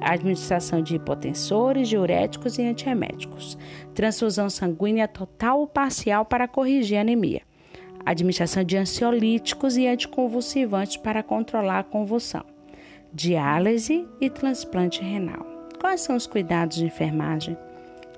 Administração 0.00 0.82
de 0.82 0.96
hipotensores, 0.96 1.88
diuréticos 1.88 2.58
e 2.58 2.62
antieméticos, 2.62 3.58
transfusão 3.94 4.48
sanguínea 4.48 5.08
total 5.08 5.60
ou 5.60 5.66
parcial 5.66 6.24
para 6.24 6.46
corrigir 6.46 6.98
anemia, 6.98 7.42
administração 8.04 8.62
de 8.62 8.76
ansiolíticos 8.76 9.76
e 9.76 9.86
anticonvulsivantes 9.86 10.96
para 10.96 11.22
controlar 11.22 11.80
a 11.80 11.84
convulsão, 11.84 12.44
diálise 13.12 14.06
e 14.20 14.30
transplante 14.30 15.02
renal. 15.02 15.44
Quais 15.80 16.00
são 16.00 16.16
os 16.16 16.26
cuidados 16.26 16.76
de 16.76 16.84
enfermagem? 16.84 17.56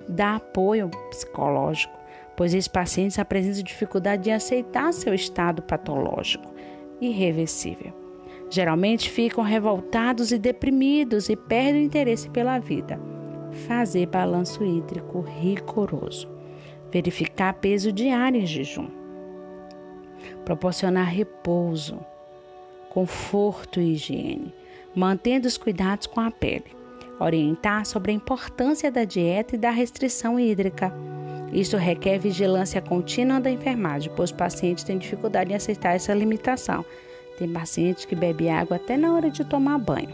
Dar 0.09 0.37
apoio 0.37 0.91
psicológico, 1.11 1.98
pois 2.39 2.55
esses 2.55 2.69
pacientes 2.69 3.19
apresentam 3.19 3.63
dificuldade 3.63 4.23
de 4.23 4.31
aceitar 4.31 4.95
seu 4.95 5.13
estado 5.13 5.61
patológico 5.61 6.49
irreversível 7.01 7.93
Geralmente 8.51 9.11
ficam 9.11 9.45
revoltados 9.45 10.33
e 10.33 10.39
deprimidos 10.39 11.29
e 11.29 11.37
perdem 11.37 11.83
o 11.83 11.85
interesse 11.85 12.31
pela 12.31 12.59
vida. 12.59 12.99
Fazer 13.67 14.07
balanço 14.07 14.65
hídrico 14.65 15.21
rigoroso. 15.21 16.29
Verificar 16.91 17.53
peso 17.55 17.93
diário 17.93 18.41
em 18.41 18.47
jejum. 18.47 18.89
Proporcionar 20.45 21.09
repouso, 21.09 22.01
conforto 22.89 23.81
e 23.81 23.93
higiene, 23.93 24.55
mantendo 24.95 25.47
os 25.47 25.59
cuidados 25.59 26.07
com 26.07 26.21
a 26.21 26.31
pele. 26.31 26.77
Orientar 27.21 27.85
sobre 27.85 28.13
a 28.13 28.15
importância 28.15 28.91
da 28.91 29.05
dieta 29.05 29.57
e 29.57 29.59
da 29.59 29.71
restrição 29.71 30.41
hídrica. 30.41 30.93
Isto 31.53 31.77
requer 31.77 32.19
vigilância 32.19 32.81
contínua 32.81 33.41
da 33.41 33.51
enfermagem, 33.51 34.13
pois 34.15 34.31
os 34.31 34.37
pacientes 34.37 34.85
têm 34.85 34.99
dificuldade 34.99 35.53
em 35.53 35.57
aceitar 35.57 35.95
essa 35.95 36.13
limitação 36.15 36.85
tem 37.39 37.49
paciente 37.49 38.07
que 38.07 38.17
bebe 38.17 38.49
água 38.49 38.77
até 38.77 38.97
na 38.97 39.15
hora 39.15 39.31
de 39.31 39.45
tomar 39.45 39.79
banho. 39.79 40.11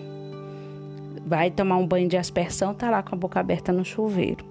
Vai 1.26 1.50
tomar 1.50 1.78
um 1.78 1.86
banho 1.86 2.06
de 2.06 2.18
aspersão, 2.18 2.74
tá 2.74 2.90
lá 2.90 3.02
com 3.02 3.14
a 3.14 3.18
boca 3.18 3.40
aberta 3.40 3.72
no 3.72 3.82
chuveiro. 3.82 4.44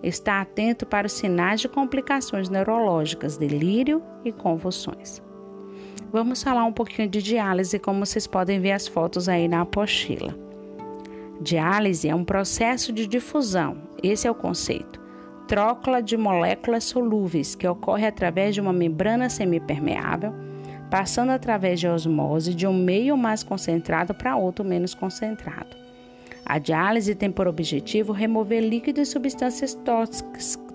Está 0.00 0.40
atento 0.40 0.86
para 0.86 1.08
os 1.08 1.12
sinais 1.12 1.60
de 1.60 1.68
complicações 1.68 2.48
neurológicas, 2.48 3.36
delírio 3.36 4.00
e 4.24 4.30
convulsões. 4.30 5.20
Vamos 6.12 6.40
falar 6.40 6.64
um 6.64 6.72
pouquinho 6.72 7.08
de 7.08 7.20
diálise, 7.20 7.80
como 7.80 8.06
vocês 8.06 8.28
podem 8.28 8.60
ver 8.60 8.72
as 8.72 8.86
fotos 8.86 9.28
aí 9.28 9.48
na 9.48 9.62
apostila. 9.62 10.38
Diálise 11.40 12.08
é 12.08 12.14
um 12.14 12.24
processo 12.24 12.92
de 12.92 13.08
difusão, 13.08 13.76
esse 14.00 14.28
é 14.28 14.30
o 14.30 14.34
conceito. 14.36 15.03
Trócula 15.46 16.02
de 16.02 16.16
moléculas 16.16 16.84
solúveis 16.84 17.54
que 17.54 17.68
ocorre 17.68 18.06
através 18.06 18.54
de 18.54 18.60
uma 18.60 18.72
membrana 18.72 19.28
semipermeável 19.28 20.32
passando 20.94 21.30
através 21.30 21.80
de 21.80 21.88
osmose 21.88 22.54
de 22.54 22.68
um 22.68 22.72
meio 22.72 23.16
mais 23.16 23.42
concentrado 23.42 24.14
para 24.14 24.36
outro 24.36 24.64
menos 24.64 24.94
concentrado. 24.94 25.76
A 26.46 26.56
diálise 26.58 27.16
tem 27.16 27.32
por 27.32 27.48
objetivo 27.48 28.12
remover 28.12 28.62
líquidos 28.62 29.08
e 29.08 29.10
substâncias 29.10 29.76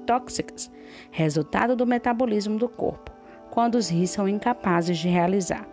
tóxicas, 0.05 0.69
resultado 1.09 1.73
do 1.73 1.87
metabolismo 1.87 2.57
do 2.57 2.67
corpo, 2.67 3.11
quando 3.49 3.75
os 3.75 3.87
rins 3.87 4.09
são 4.09 4.27
incapazes 4.27 4.97
de 4.97 5.07
realizar. 5.07 5.65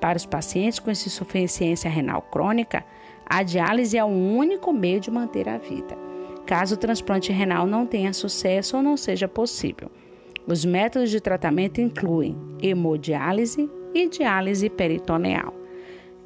Para 0.00 0.16
os 0.16 0.24
pacientes 0.24 0.78
com 0.78 0.92
insuficiência 0.92 1.90
renal 1.90 2.22
crônica, 2.22 2.84
a 3.26 3.42
diálise 3.42 3.98
é 3.98 4.04
o 4.04 4.06
único 4.06 4.72
meio 4.72 5.00
de 5.00 5.10
manter 5.10 5.48
a 5.48 5.58
vida, 5.58 5.98
caso 6.48 6.76
o 6.76 6.78
transplante 6.78 7.30
renal 7.30 7.66
não 7.66 7.84
tenha 7.84 8.14
sucesso 8.14 8.78
ou 8.78 8.82
não 8.82 8.96
seja 8.96 9.28
possível. 9.28 9.90
Os 10.46 10.64
métodos 10.64 11.10
de 11.10 11.20
tratamento 11.20 11.78
incluem 11.78 12.34
hemodiálise, 12.62 13.70
e 13.94 14.08
diálise 14.08 14.68
peritoneal. 14.70 15.54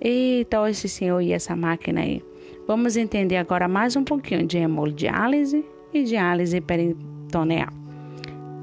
Eita, 0.00 0.68
esse 0.68 0.88
senhor 0.88 1.20
e 1.20 1.32
essa 1.32 1.56
máquina 1.56 2.02
aí. 2.02 2.22
Vamos 2.66 2.96
entender 2.96 3.36
agora 3.36 3.66
mais 3.66 3.96
um 3.96 4.04
pouquinho 4.04 4.46
de 4.46 4.58
hemodiálise 4.58 5.64
e 5.92 6.04
diálise 6.04 6.60
peritoneal. 6.60 7.72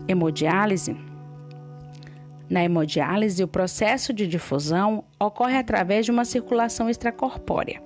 Hemodiálise. 0.07 0.95
Na 2.49 2.63
hemodiálise, 2.63 3.43
o 3.43 3.47
processo 3.47 4.13
de 4.13 4.27
difusão 4.27 5.03
ocorre 5.19 5.57
através 5.57 6.05
de 6.05 6.11
uma 6.11 6.25
circulação 6.25 6.89
extracorpórea, 6.89 7.81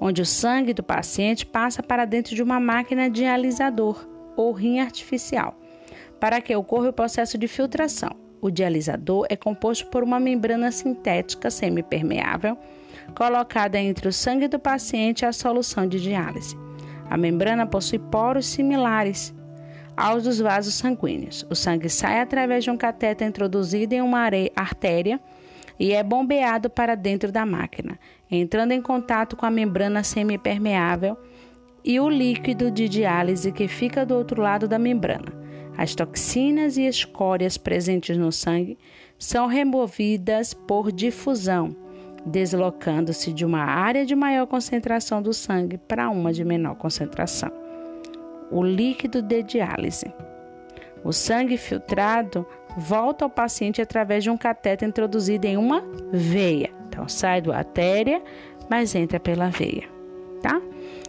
onde 0.00 0.22
o 0.22 0.26
sangue 0.26 0.74
do 0.74 0.82
paciente 0.82 1.46
passa 1.46 1.82
para 1.82 2.04
dentro 2.04 2.34
de 2.34 2.42
uma 2.42 2.60
máquina 2.60 3.08
dialisador 3.08 4.06
ou 4.36 4.52
rim 4.52 4.80
artificial, 4.80 5.58
para 6.18 6.40
que 6.40 6.54
ocorra 6.54 6.88
o 6.88 6.92
processo 6.92 7.38
de 7.38 7.48
filtração. 7.48 8.10
O 8.40 8.50
dialisador 8.50 9.26
é 9.30 9.36
composto 9.36 9.86
por 9.86 10.02
uma 10.02 10.20
membrana 10.20 10.70
sintética 10.70 11.50
semipermeável 11.50 12.58
colocada 13.16 13.78
entre 13.78 14.08
o 14.08 14.12
sangue 14.12 14.48
do 14.48 14.58
paciente 14.58 15.22
e 15.22 15.26
a 15.26 15.32
solução 15.32 15.86
de 15.86 16.00
diálise. 16.00 16.56
A 17.08 17.16
membrana 17.16 17.66
possui 17.66 17.98
poros 17.98 18.46
similares 18.46 19.34
aos 19.96 20.24
dos 20.24 20.40
vasos 20.40 20.74
sanguíneos. 20.74 21.46
O 21.50 21.54
sangue 21.54 21.88
sai 21.88 22.20
através 22.20 22.64
de 22.64 22.70
um 22.70 22.76
cateter 22.76 23.26
introduzido 23.26 23.94
em 23.94 24.00
uma 24.00 24.28
artéria 24.56 25.20
e 25.78 25.92
é 25.92 26.02
bombeado 26.02 26.70
para 26.70 26.94
dentro 26.94 27.32
da 27.32 27.44
máquina, 27.44 27.98
entrando 28.30 28.72
em 28.72 28.80
contato 28.80 29.36
com 29.36 29.46
a 29.46 29.50
membrana 29.50 30.02
semipermeável 30.02 31.16
e 31.84 32.00
o 32.00 32.08
líquido 32.08 32.70
de 32.70 32.88
diálise 32.88 33.52
que 33.52 33.68
fica 33.68 34.06
do 34.06 34.14
outro 34.14 34.40
lado 34.40 34.66
da 34.66 34.78
membrana. 34.78 35.44
As 35.76 35.94
toxinas 35.94 36.76
e 36.76 36.82
escórias 36.86 37.58
presentes 37.58 38.16
no 38.16 38.30
sangue 38.30 38.78
são 39.18 39.46
removidas 39.46 40.54
por 40.54 40.92
difusão, 40.92 41.76
deslocando-se 42.24 43.32
de 43.32 43.44
uma 43.44 43.64
área 43.64 44.06
de 44.06 44.14
maior 44.14 44.46
concentração 44.46 45.20
do 45.20 45.32
sangue 45.32 45.76
para 45.76 46.08
uma 46.08 46.32
de 46.32 46.44
menor 46.44 46.76
concentração. 46.76 47.50
O 48.50 48.62
líquido 48.62 49.20
de 49.20 49.42
diálise. 49.42 50.06
O 51.02 51.12
sangue 51.12 51.58
filtrado 51.58 52.46
volta 52.76 53.24
ao 53.24 53.30
paciente 53.30 53.80
através 53.80 54.22
de 54.24 54.30
um 54.30 54.36
cateter 54.36 54.88
introduzido 54.88 55.46
em 55.46 55.56
uma 55.56 55.82
veia. 56.12 56.70
Então, 56.88 57.08
sai 57.08 57.40
da 57.40 57.56
artéria, 57.56 58.22
mas 58.68 58.94
entra 58.94 59.18
pela 59.20 59.48
veia, 59.48 59.88
tá? 60.42 60.60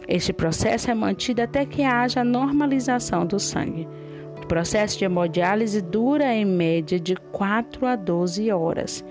Este 0.08 0.32
processo 0.32 0.90
é 0.90 0.94
mantido 0.94 1.42
até 1.42 1.64
que 1.64 1.82
haja 1.82 2.22
normalização 2.24 3.26
do 3.26 3.38
sangue. 3.40 3.88
O 4.42 4.46
processo 4.46 4.98
de 4.98 5.04
hemodiálise 5.04 5.80
dura 5.82 6.32
em 6.32 6.44
média 6.44 7.00
de 7.00 7.16
4 7.16 7.86
a 7.86 7.96
12 7.96 8.52
horas 8.52 9.04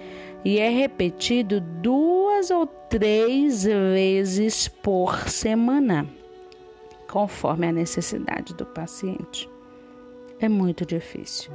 e 0.46 0.60
é 0.60 0.70
repetido 0.70 1.60
duas 1.60 2.52
ou 2.52 2.68
três 2.68 3.64
vezes 3.64 4.68
por 4.68 5.28
semana. 5.28 6.08
conforme 7.08 7.68
a 7.68 7.72
necessidade 7.72 8.54
do 8.56 8.66
paciente. 8.66 9.50
É 10.46 10.50
muito 10.50 10.86
difícil. 10.86 11.52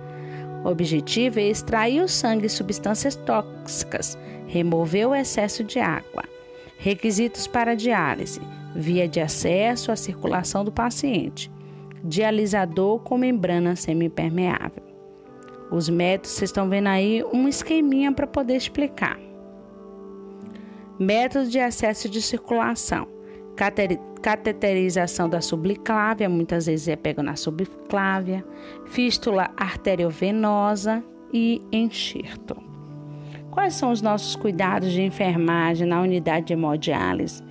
O 0.65 0.69
objetivo 0.69 1.39
é 1.39 1.45
extrair 1.45 2.03
o 2.03 2.09
sangue 2.09 2.47
e 2.47 2.51
substâncias 2.51 3.15
tóxicas, 3.15 4.19
remover 4.49 5.07
o 5.07 5.15
excesso 5.15 5.63
de 5.63 5.79
água. 5.79 6.25
Requisitos 6.77 7.47
para 7.47 7.77
diálise: 7.77 8.41
via 8.75 9.07
de 9.07 9.21
acesso 9.21 9.93
à 9.93 9.97
circulação 9.97 10.65
do 10.65 10.73
paciente, 10.73 11.49
dialisador 12.03 12.99
com 12.99 13.17
membrana 13.17 13.77
semipermeável. 13.77 14.83
Os 15.71 15.89
métodos, 15.89 16.33
vocês 16.33 16.51
estão 16.51 16.69
vendo 16.69 16.89
aí 16.89 17.23
um 17.33 17.47
esqueminha 17.47 18.11
para 18.11 18.27
poder 18.27 18.57
explicar. 18.57 19.21
Método 20.99 21.49
de 21.49 21.61
acesso 21.61 22.09
de 22.09 22.21
circulação 22.21 23.07
cateterização 24.23 25.29
da 25.29 25.41
subclávia, 25.41 26.29
muitas 26.29 26.67
vezes 26.67 26.89
é 26.89 26.97
pego 26.97 27.23
na 27.23 27.37
subclávia, 27.37 28.45
fístula 28.87 29.51
arteriovenosa 29.57 31.05
e 31.33 31.61
enxerto. 31.71 32.57
Quais 33.51 33.75
são 33.75 33.91
os 33.91 34.01
nossos 34.01 34.35
cuidados 34.37 34.93
de 34.93 35.03
enfermagem 35.03 35.87
na 35.87 36.01
unidade 36.01 36.47
de 36.47 36.53
hemodiálise? 36.55 37.43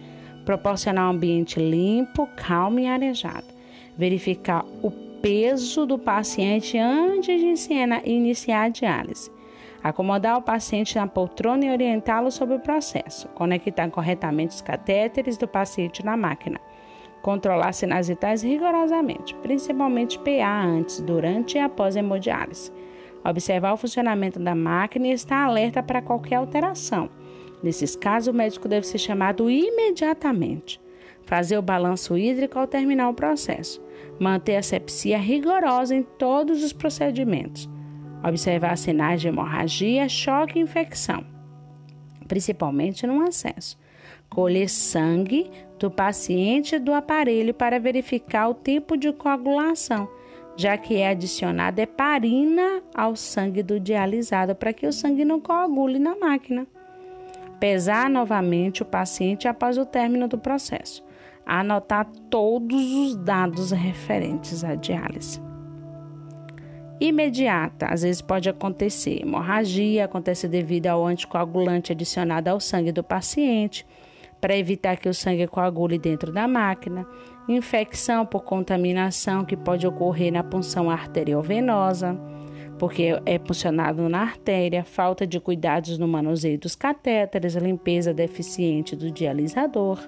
Proporcionar 0.46 1.08
um 1.08 1.12
ambiente 1.12 1.60
limpo, 1.60 2.28
calmo 2.36 2.80
e 2.80 2.88
arejado. 2.88 3.46
Verificar 3.98 4.66
o 4.82 4.90
peso 5.22 5.86
do 5.86 6.00
paciente 6.00 6.78
antes 6.78 7.40
de 7.40 7.48
iniciar 8.06 8.64
a 8.64 8.70
diálise 8.70 9.30
acomodar 9.84 10.38
o 10.38 10.42
paciente 10.42 10.96
na 10.96 11.08
poltrona 11.08 11.66
e 11.66 11.72
orientá-lo 11.72 12.32
sobre 12.32 12.56
o 12.56 12.60
processo, 12.60 13.28
conectar 13.30 13.90
corretamente 13.90 14.56
os 14.56 14.62
catéteres 14.62 15.38
do 15.38 15.48
paciente 15.48 16.04
na 16.04 16.18
máquina, 16.18 16.60
controlar 17.22 17.74
sinais 17.74 18.08
vitais 18.08 18.44
rigorosamente, 18.44 19.36
principalmente 19.36 20.20
PA 20.20 20.64
antes, 20.64 21.00
durante 21.02 21.58
e 21.58 21.60
após 21.60 21.96
a 21.96 22.00
hemodiálise, 22.00 22.72
observar 23.24 23.74
o 23.74 23.78
funcionamento 23.78 24.40
da 24.40 24.56
máquina 24.56 25.08
e 25.08 25.12
estar 25.12 25.44
alerta 25.46 25.82
para 25.82 26.02
qualquer 26.02 26.36
alteração. 26.36 27.10
Nesses 27.62 27.96
casos, 27.96 28.34
o 28.34 28.38
médico 28.38 28.68
deve 28.68 28.88
ser 28.88 28.98
chamado 28.98 29.50
imediatamente. 29.50 30.80
Fazer 31.24 31.58
o 31.58 31.62
balanço 31.62 32.18
hídrico 32.18 32.58
ao 32.58 32.66
terminar 32.66 33.10
o 33.10 33.14
processo. 33.14 33.84
Manter 34.18 34.56
a 34.56 34.64
sepsia 34.64 35.18
rigorosa 35.18 35.94
em 35.94 36.02
todos 36.02 36.64
os 36.64 36.72
procedimentos 36.72 37.70
Observar 38.24 38.78
sinais 38.78 39.22
de 39.22 39.30
hemorragia, 39.30 40.10
choque 40.10 40.60
e 40.60 40.62
infecção, 40.62 41.24
principalmente 42.28 43.08
no 43.08 43.22
acesso. 43.22 43.78
Colher 44.30 44.70
sangue 44.70 45.50
do 45.80 45.90
paciente 45.90 46.78
do 46.78 46.94
aparelho 46.94 47.54
para 47.54 47.80
verificar 47.80 48.50
o 48.50 48.54
tipo 48.54 48.98
de 48.98 49.14
coagulação, 49.14 50.10
já 50.58 50.78
que 50.78 50.98
é 50.98 51.10
adicionada 51.10 51.82
heparina 51.82 52.84
ao 52.94 53.16
sangue 53.16 53.64
do 53.64 53.80
dialisado 53.80 54.54
para 54.54 54.74
que 54.74 54.86
o 54.86 54.94
sangue 54.94 55.24
não 55.24 55.40
coagule 55.40 55.98
na 55.98 56.16
máquina. 56.18 56.68
Pesar 57.60 58.10
novamente 58.10 58.84
o 58.84 58.86
paciente 58.86 59.48
após 59.48 59.78
o 59.78 59.86
término 59.86 60.28
do 60.28 60.38
processo. 60.38 61.04
Anotar 61.46 62.06
todos 62.30 62.94
os 62.94 63.16
dados 63.16 63.72
referentes 63.72 64.64
à 64.64 64.76
diálise 64.76 65.49
imediata. 67.00 67.88
Às 67.88 68.02
vezes 68.02 68.22
pode 68.22 68.50
acontecer 68.50 69.22
hemorragia, 69.22 70.06
acontece 70.06 70.48
devido 70.48 70.88
ao 70.88 71.06
anticoagulante 71.06 71.92
adicionado 71.92 72.50
ao 72.50 72.60
sangue 72.60 72.92
do 72.92 73.04
paciente, 73.04 73.86
para 74.42 74.58
evitar 74.58 74.98
que 74.98 75.10
o 75.10 75.14
sangue 75.14 75.48
coagule 75.48 75.98
dentro 75.98 76.32
da 76.32 76.48
máquina, 76.48 77.06
infecção 77.48 78.26
por 78.26 78.44
contaminação 78.44 79.44
que 79.44 79.58
pode 79.58 79.86
ocorrer 79.86 80.32
na 80.32 80.44
punção 80.44 80.90
arteriovenosa, 80.90 82.18
porque 82.78 83.20
é 83.26 83.38
puncionado 83.38 84.08
na 84.08 84.22
artéria, 84.22 84.86
falta 84.86 85.28
de 85.28 85.40
cuidados 85.40 85.98
no 85.98 86.08
manuseio 86.08 86.58
dos 86.58 86.76
catéteres, 86.76 87.56
limpeza 87.56 88.14
deficiente 88.14 88.96
do 88.96 89.12
dialisador, 89.12 90.00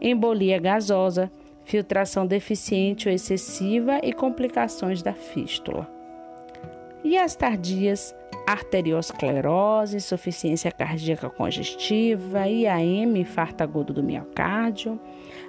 embolia 0.00 0.60
gasosa, 0.60 1.30
filtração 1.64 2.24
deficiente 2.24 3.08
ou 3.08 3.14
excessiva 3.14 3.98
e 4.04 4.12
complicações 4.12 5.02
da 5.02 5.12
fístula 5.12 5.97
e 7.04 7.16
as 7.16 7.36
tardias, 7.36 8.14
arteriosclerose, 8.46 9.96
insuficiência 9.96 10.70
cardíaca 10.72 11.28
congestiva, 11.28 12.48
IAM, 12.48 13.18
infarto 13.18 13.62
agudo 13.62 13.92
do 13.92 14.02
miocárdio, 14.02 14.98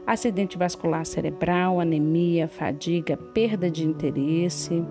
acidente 0.06 0.58
vascular 0.58 1.06
cerebral, 1.06 1.80
anemia, 1.80 2.48
fadiga, 2.48 3.16
perda 3.18 3.70
de 3.70 3.86
interesse, 3.86 4.84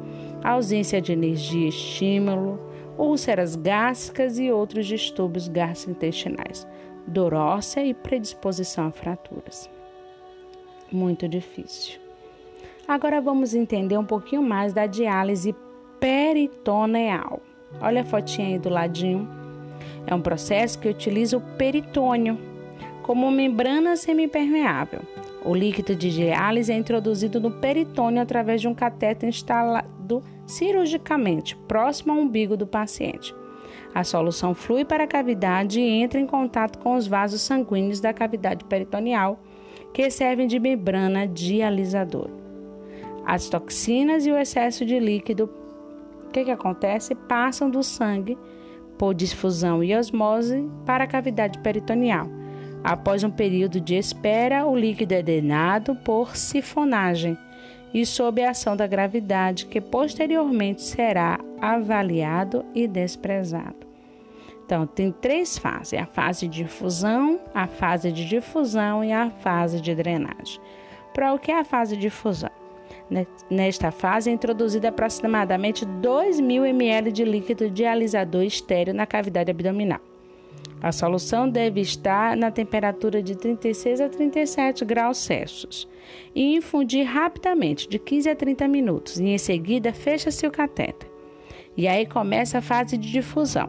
ausência 0.42 1.00
de 1.00 1.12
energia 1.12 1.66
e 1.66 1.68
estímulo, 1.68 2.58
úlceras 2.96 3.54
gástricas 3.54 4.38
e 4.38 4.50
outros 4.50 4.86
distúrbios 4.86 5.46
gastrointestinais, 5.48 6.66
dor 7.06 7.34
óssea 7.34 7.84
e 7.84 7.94
predisposição 7.94 8.86
a 8.86 8.90
fraturas. 8.90 9.70
Muito 10.90 11.28
difícil. 11.28 12.00
Agora 12.86 13.20
vamos 13.20 13.54
entender 13.54 13.98
um 13.98 14.04
pouquinho 14.04 14.42
mais 14.42 14.72
da 14.72 14.86
diálise 14.86 15.54
peritoneal. 16.00 17.40
Olha 17.80 18.02
a 18.02 18.04
fotinha 18.04 18.48
aí 18.48 18.58
do 18.58 18.68
ladinho. 18.68 19.28
É 20.06 20.14
um 20.14 20.20
processo 20.20 20.78
que 20.78 20.88
utiliza 20.88 21.36
o 21.36 21.40
peritônio 21.40 22.38
como 23.02 23.30
membrana 23.30 23.96
semipermeável. 23.96 25.00
O 25.44 25.54
líquido 25.54 25.94
de 25.94 26.10
diálise 26.10 26.72
é 26.72 26.76
introduzido 26.76 27.40
no 27.40 27.50
peritônio 27.50 28.20
através 28.20 28.60
de 28.60 28.68
um 28.68 28.74
cateter 28.74 29.28
instalado 29.28 30.22
cirurgicamente 30.46 31.56
próximo 31.56 32.12
ao 32.12 32.18
umbigo 32.18 32.56
do 32.56 32.66
paciente. 32.66 33.34
A 33.94 34.04
solução 34.04 34.54
flui 34.54 34.84
para 34.84 35.04
a 35.04 35.08
cavidade 35.08 35.80
e 35.80 35.88
entra 35.88 36.20
em 36.20 36.26
contato 36.26 36.78
com 36.78 36.96
os 36.96 37.06
vasos 37.06 37.40
sanguíneos 37.40 38.00
da 38.00 38.12
cavidade 38.12 38.64
peritoneal, 38.64 39.40
que 39.92 40.10
servem 40.10 40.46
de 40.46 40.58
membrana 40.58 41.26
dialisadora. 41.26 42.32
As 43.24 43.48
toxinas 43.48 44.26
e 44.26 44.32
o 44.32 44.36
excesso 44.36 44.84
de 44.84 44.98
líquido 44.98 45.48
o 46.28 46.30
que, 46.30 46.44
que 46.44 46.50
acontece? 46.50 47.14
Passam 47.14 47.70
do 47.70 47.82
sangue 47.82 48.38
por 48.98 49.14
difusão 49.14 49.82
e 49.82 49.96
osmose 49.96 50.68
para 50.84 51.04
a 51.04 51.06
cavidade 51.06 51.58
peritoneal. 51.60 52.28
Após 52.84 53.24
um 53.24 53.30
período 53.30 53.80
de 53.80 53.94
espera, 53.94 54.66
o 54.66 54.76
líquido 54.76 55.14
é 55.14 55.22
drenado 55.22 55.94
por 55.96 56.36
sifonagem 56.36 57.36
e 57.92 58.04
sob 58.04 58.42
a 58.42 58.50
ação 58.50 58.76
da 58.76 58.86
gravidade, 58.86 59.66
que 59.66 59.80
posteriormente 59.80 60.82
será 60.82 61.40
avaliado 61.60 62.64
e 62.74 62.86
desprezado. 62.86 63.86
Então, 64.64 64.86
tem 64.86 65.10
três 65.10 65.56
fases: 65.56 65.98
a 65.98 66.06
fase 66.06 66.46
de 66.46 66.64
difusão, 66.64 67.40
a 67.54 67.66
fase 67.66 68.12
de 68.12 68.28
difusão 68.28 69.02
e 69.02 69.12
a 69.12 69.30
fase 69.30 69.80
de 69.80 69.94
drenagem. 69.94 70.60
Para 71.14 71.32
o 71.32 71.38
que 71.38 71.50
é 71.50 71.58
a 71.58 71.64
fase 71.64 71.96
de 71.96 72.02
difusão? 72.02 72.57
Nesta 73.50 73.90
fase 73.90 74.28
é 74.28 74.32
introduzida 74.32 74.88
aproximadamente 74.88 75.86
2.000 75.86 76.68
ml 76.68 77.10
de 77.10 77.24
líquido 77.24 77.70
dialisador 77.70 78.42
estéreo 78.42 78.92
na 78.92 79.06
cavidade 79.06 79.50
abdominal. 79.50 80.00
A 80.80 80.92
solução 80.92 81.48
deve 81.48 81.80
estar 81.80 82.36
na 82.36 82.50
temperatura 82.50 83.20
de 83.20 83.36
36 83.36 84.00
a 84.00 84.08
37 84.08 84.84
graus 84.84 85.18
Celsius 85.18 85.88
e 86.34 86.54
infundir 86.54 87.04
rapidamente, 87.04 87.88
de 87.88 87.98
15 87.98 88.30
a 88.30 88.36
30 88.36 88.68
minutos, 88.68 89.18
e 89.18 89.24
em 89.24 89.38
seguida 89.38 89.92
fecha-se 89.92 90.46
o 90.46 90.52
catéter. 90.52 91.10
E 91.76 91.88
aí 91.88 92.06
começa 92.06 92.58
a 92.58 92.62
fase 92.62 92.96
de 92.96 93.10
difusão. 93.10 93.68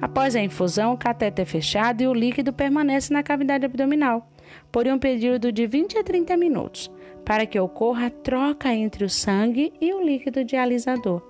Após 0.00 0.36
a 0.36 0.40
infusão, 0.40 0.94
o 0.94 0.98
catéter 0.98 1.42
é 1.42 1.46
fechado 1.46 2.02
e 2.02 2.06
o 2.06 2.14
líquido 2.14 2.52
permanece 2.52 3.12
na 3.12 3.22
cavidade 3.22 3.66
abdominal 3.66 4.30
por 4.72 4.86
um 4.86 4.98
período 4.98 5.52
de 5.52 5.66
20 5.66 5.98
a 5.98 6.04
30 6.04 6.36
minutos 6.36 6.90
para 7.28 7.44
que 7.44 7.60
ocorra 7.60 8.06
a 8.06 8.10
troca 8.10 8.74
entre 8.74 9.04
o 9.04 9.10
sangue 9.10 9.70
e 9.78 9.92
o 9.92 10.02
líquido 10.02 10.42
dialisador. 10.42 11.22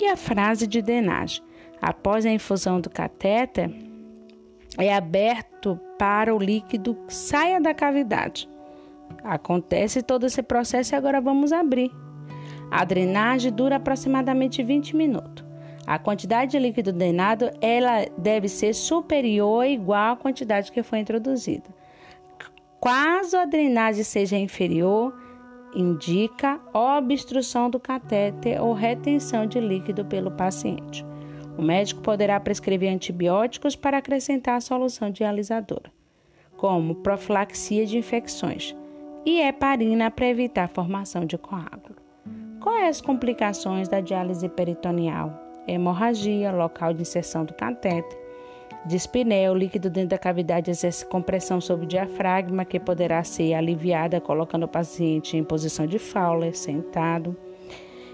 E 0.00 0.06
a 0.08 0.16
frase 0.16 0.66
de 0.66 0.82
drenagem: 0.82 1.44
após 1.80 2.26
a 2.26 2.30
infusão 2.30 2.80
do 2.80 2.90
catéter, 2.90 3.70
é 4.76 4.92
aberto 4.92 5.78
para 5.96 6.34
o 6.34 6.38
líquido 6.40 6.98
saia 7.06 7.60
da 7.60 7.72
cavidade. 7.72 8.48
Acontece 9.22 10.02
todo 10.02 10.26
esse 10.26 10.42
processo 10.42 10.92
e 10.92 10.96
agora 10.96 11.20
vamos 11.20 11.52
abrir. 11.52 11.92
A 12.68 12.84
drenagem 12.84 13.52
dura 13.52 13.76
aproximadamente 13.76 14.60
20 14.60 14.96
minutos. 14.96 15.44
A 15.86 16.00
quantidade 16.00 16.50
de 16.50 16.58
líquido 16.58 16.92
drenado 16.92 17.48
ela 17.60 18.06
deve 18.18 18.48
ser 18.48 18.74
superior 18.74 19.58
ou 19.58 19.64
igual 19.64 20.14
à 20.14 20.16
quantidade 20.16 20.72
que 20.72 20.82
foi 20.82 20.98
introduzida. 20.98 21.75
Caso 22.86 23.36
a 23.36 23.44
drenagem 23.44 24.04
seja 24.04 24.38
inferior, 24.38 25.12
indica 25.74 26.60
obstrução 26.72 27.68
do 27.68 27.80
catéter 27.80 28.62
ou 28.62 28.72
retenção 28.72 29.44
de 29.44 29.58
líquido 29.58 30.04
pelo 30.04 30.30
paciente. 30.30 31.04
O 31.58 31.62
médico 31.62 32.00
poderá 32.00 32.38
prescrever 32.38 32.94
antibióticos 32.94 33.74
para 33.74 33.98
acrescentar 33.98 34.54
a 34.54 34.60
solução 34.60 35.10
dialisadora, 35.10 35.90
como 36.56 36.94
profilaxia 36.94 37.84
de 37.84 37.98
infecções, 37.98 38.72
e 39.24 39.40
heparina 39.40 40.08
para 40.08 40.28
evitar 40.28 40.66
a 40.66 40.68
formação 40.68 41.24
de 41.24 41.36
coágulo. 41.36 41.96
Quais 42.60 42.88
as 42.88 43.00
complicações 43.00 43.88
da 43.88 44.00
diálise 44.00 44.48
peritoneal? 44.48 45.36
Hemorragia, 45.66 46.52
local 46.52 46.94
de 46.94 47.02
inserção 47.02 47.44
do 47.44 47.52
catéter, 47.52 48.25
dispneia, 48.86 49.52
o 49.52 49.56
líquido 49.56 49.90
dentro 49.90 50.10
da 50.10 50.18
cavidade 50.18 50.70
exerce 50.70 51.04
compressão 51.04 51.60
sobre 51.60 51.84
o 51.84 51.88
diafragma, 51.88 52.64
que 52.64 52.78
poderá 52.78 53.22
ser 53.24 53.54
aliviada 53.54 54.20
colocando 54.20 54.64
o 54.64 54.68
paciente 54.68 55.36
em 55.36 55.44
posição 55.44 55.86
de 55.86 55.98
Fowler, 55.98 56.56
sentado. 56.56 57.36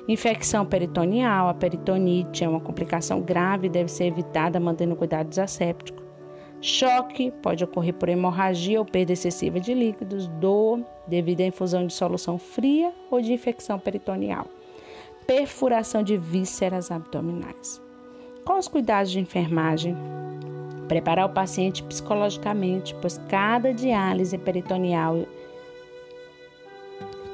Infecção 0.09 0.67
peritoneal, 0.67 1.49
a 1.49 1.55
peritonite 1.55 2.43
é 2.43 2.49
uma 2.49 2.61
complicação 2.61 3.21
grave 3.21 3.67
e 3.67 3.71
deve 3.71 3.89
ser 3.89 4.07
evitada 4.07 4.59
mantendo 4.59 4.97
cuidados 4.97 5.39
assépticos. 5.39 6.03
Choque 6.61 7.33
pode 7.43 7.63
ocorrer 7.65 7.95
por 7.95 8.09
hemorragia 8.09 8.79
ou 8.79 8.87
perda 8.87 9.13
excessiva 9.13 9.61
de 9.61 9.75
líquidos, 9.75 10.29
dor 10.29 10.81
devido 11.07 11.41
à 11.41 11.45
infusão 11.45 11.87
de 11.87 11.93
solução 11.93 12.39
fria 12.39 12.93
ou 13.11 13.21
de 13.21 13.33
infecção 13.33 13.79
peritoneal, 13.79 14.47
perfuração 15.27 16.03
de 16.03 16.17
vísceras 16.17 16.91
abdominais. 16.91 17.83
Quais 18.45 18.67
os 18.67 18.69
cuidados 18.69 19.13
de 19.13 19.21
enfermagem? 19.21 19.97
Preparar 20.89 21.27
o 21.27 21.33
paciente 21.33 21.83
psicologicamente, 21.83 22.95
pois 23.01 23.19
cada 23.29 23.73
diálise 23.73 24.37
peritoneal 24.37 25.25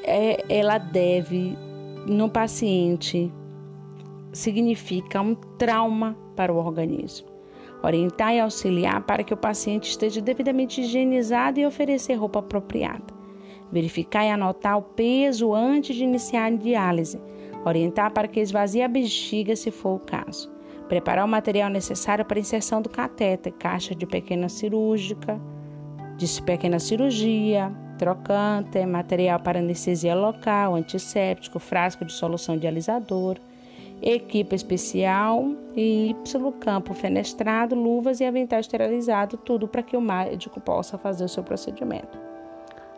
é, 0.04 0.44
ela 0.48 0.76
deve 0.76 1.56
no 2.06 2.28
paciente 2.28 3.32
significa 4.32 5.20
um 5.20 5.34
trauma 5.34 6.16
para 6.36 6.52
o 6.52 6.56
organismo. 6.56 7.26
Orientar 7.82 8.34
e 8.34 8.40
auxiliar 8.40 9.02
para 9.04 9.24
que 9.24 9.32
o 9.32 9.36
paciente 9.36 9.88
esteja 9.88 10.20
devidamente 10.20 10.80
higienizado 10.82 11.58
e 11.58 11.66
oferecer 11.66 12.14
roupa 12.14 12.40
apropriada. 12.40 13.14
Verificar 13.72 14.24
e 14.24 14.30
anotar 14.30 14.76
o 14.76 14.82
peso 14.82 15.54
antes 15.54 15.96
de 15.96 16.04
iniciar 16.04 16.46
a 16.46 16.50
diálise. 16.50 17.20
Orientar 17.64 18.12
para 18.12 18.28
que 18.28 18.40
esvazie 18.40 18.82
a 18.82 18.88
bexiga 18.88 19.56
se 19.56 19.70
for 19.70 19.96
o 19.96 20.00
caso. 20.00 20.57
Preparar 20.88 21.24
o 21.24 21.28
material 21.28 21.68
necessário 21.68 22.24
para 22.24 22.38
inserção 22.38 22.80
do 22.80 22.88
catéter, 22.88 23.52
caixa 23.52 23.94
de 23.94 24.06
pequena 24.06 24.48
cirúrgica, 24.48 25.38
de 26.16 26.42
pequena 26.42 26.78
cirurgia, 26.78 27.70
trocante, 27.98 28.84
material 28.86 29.38
para 29.40 29.58
anestesia 29.58 30.14
local, 30.14 30.74
antisséptico, 30.74 31.58
frasco 31.58 32.06
de 32.06 32.12
solução 32.12 32.56
dialisadora, 32.56 33.40
equipe 34.00 34.54
especial 34.54 35.44
e 35.76 36.10
Y 36.10 36.52
campo 36.60 36.94
fenestrado, 36.94 37.74
luvas 37.74 38.20
e 38.20 38.24
avental 38.24 38.60
esterilizado, 38.60 39.36
tudo 39.36 39.68
para 39.68 39.82
que 39.82 39.96
o 39.96 40.00
médico 40.00 40.58
possa 40.60 40.96
fazer 40.96 41.24
o 41.24 41.28
seu 41.28 41.44
procedimento. 41.44 42.18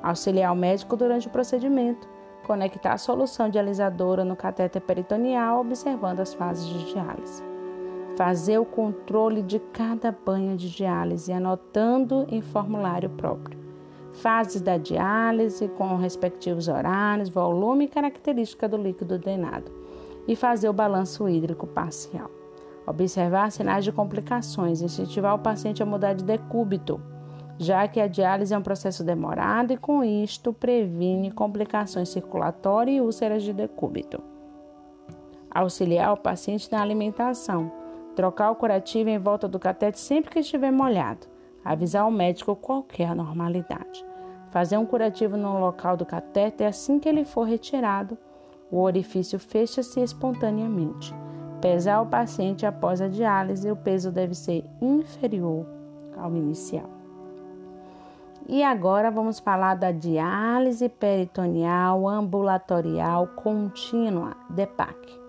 Auxiliar 0.02 0.52
o 0.52 0.56
médico 0.56 0.96
durante 0.96 1.26
o 1.26 1.30
procedimento, 1.30 2.08
conectar 2.46 2.92
a 2.92 2.98
solução 2.98 3.50
dialisadora 3.50 4.24
no 4.24 4.36
catéter 4.36 4.80
peritoneal, 4.80 5.60
observando 5.60 6.20
as 6.20 6.32
fases 6.32 6.66
de 6.66 6.92
diálise. 6.92 7.49
Fazer 8.16 8.58
o 8.58 8.64
controle 8.64 9.42
de 9.42 9.58
cada 9.58 10.12
banho 10.12 10.56
de 10.56 10.70
diálise, 10.70 11.32
anotando 11.32 12.26
em 12.28 12.42
formulário 12.42 13.08
próprio 13.10 13.60
fases 14.12 14.60
da 14.60 14.76
diálise 14.76 15.68
com 15.68 15.96
respectivos 15.96 16.68
horários, 16.68 17.28
volume 17.28 17.84
e 17.84 17.88
característica 17.88 18.68
do 18.68 18.76
líquido 18.76 19.18
drenado 19.18 19.70
e 20.26 20.36
fazer 20.36 20.68
o 20.68 20.72
balanço 20.72 21.28
hídrico 21.28 21.66
parcial. 21.66 22.30
Observar 22.86 23.52
sinais 23.52 23.84
de 23.84 23.92
complicações, 23.92 24.82
incentivar 24.82 25.34
o 25.34 25.38
paciente 25.38 25.82
a 25.82 25.86
mudar 25.86 26.14
de 26.14 26.24
decúbito, 26.24 27.00
já 27.58 27.86
que 27.86 28.00
a 28.00 28.06
diálise 28.06 28.52
é 28.52 28.58
um 28.58 28.62
processo 28.62 29.04
demorado 29.04 29.72
e 29.72 29.76
com 29.76 30.02
isto 30.02 30.52
previne 30.52 31.30
complicações 31.30 32.08
circulatórias 32.08 32.96
e 32.96 33.00
úlceras 33.00 33.42
de 33.42 33.52
decúbito. 33.52 34.20
Auxiliar 35.50 36.12
o 36.12 36.16
paciente 36.16 36.70
na 36.70 36.80
alimentação, 36.80 37.70
trocar 38.20 38.50
o 38.50 38.54
curativo 38.54 39.08
em 39.08 39.18
volta 39.18 39.48
do 39.48 39.58
catete 39.58 39.98
sempre 39.98 40.30
que 40.30 40.40
estiver 40.40 40.70
molhado 40.70 41.26
avisar 41.64 42.02
ao 42.02 42.10
médico 42.10 42.54
qualquer 42.54 43.08
anormalidade. 43.08 44.04
Fazer 44.50 44.76
um 44.76 44.84
curativo 44.84 45.38
no 45.38 45.58
local 45.58 45.96
do 45.96 46.04
catéter 46.04 46.66
assim 46.66 46.98
que 46.98 47.08
ele 47.08 47.24
for 47.24 47.44
retirado, 47.44 48.18
o 48.70 48.78
orifício 48.82 49.38
fecha-se 49.38 50.00
espontaneamente. 50.00 51.14
Pesar 51.62 52.02
o 52.02 52.06
paciente 52.06 52.66
após 52.66 53.00
a 53.00 53.08
diálise, 53.08 53.70
o 53.70 53.76
peso 53.76 54.12
deve 54.12 54.34
ser 54.34 54.66
inferior 54.82 55.66
ao 56.14 56.36
inicial. 56.36 56.90
E 58.46 58.62
agora 58.62 59.10
vamos 59.10 59.38
falar 59.38 59.76
da 59.76 59.92
diálise 59.92 60.90
peritoneal 60.90 62.06
ambulatorial 62.06 63.28
contínua, 63.28 64.36
DEPAC. 64.50 65.19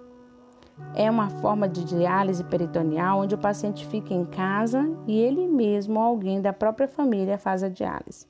É 0.94 1.10
uma 1.10 1.30
forma 1.30 1.70
de 1.70 1.84
diálise 1.86 2.44
peritoneal 2.44 3.20
onde 3.20 3.36
o 3.36 3.38
paciente 3.38 3.86
fica 3.86 4.14
em 4.14 4.26
casa 4.26 4.90
e 5.08 5.18
ele 5.18 5.48
mesmo 5.48 6.00
ou 6.00 6.06
alguém 6.06 6.42
da 6.42 6.52
própria 6.52 6.88
família 6.88 7.38
faz 7.38 7.64
a 7.64 7.70
diálise. 7.70 8.28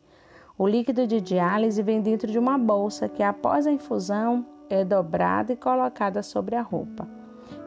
O 0.58 0.68
líquido 0.68 1.08
de 1.08 1.20
diálise 1.20 1.82
vem 1.82 2.02
dentro 2.02 2.32
de 2.32 2.38
uma 2.38 2.58
bolsa 2.58 3.10
que, 3.10 3.24
após 3.24 3.66
a 3.66 3.72
infusão, 3.72 4.46
é 4.70 4.86
dobrada 4.86 5.54
e 5.54 5.58
colocada 5.58 6.22
sobre 6.22 6.56
a 6.56 6.62
roupa. 6.62 7.08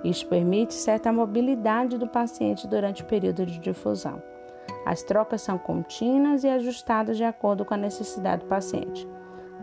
Isso 0.04 0.26
permite 0.28 0.74
certa 0.74 1.12
mobilidade 1.12 1.98
do 1.98 2.06
paciente 2.06 2.68
durante 2.68 3.02
o 3.02 3.06
período 3.06 3.44
de 3.44 3.58
difusão. 3.58 4.22
As 4.86 5.02
trocas 5.02 5.42
são 5.42 5.58
contínuas 5.58 6.44
e 6.44 6.48
ajustadas 6.48 7.16
de 7.16 7.24
acordo 7.24 7.64
com 7.64 7.74
a 7.74 7.78
necessidade 7.78 8.42
do 8.42 8.48
paciente. 8.48 9.08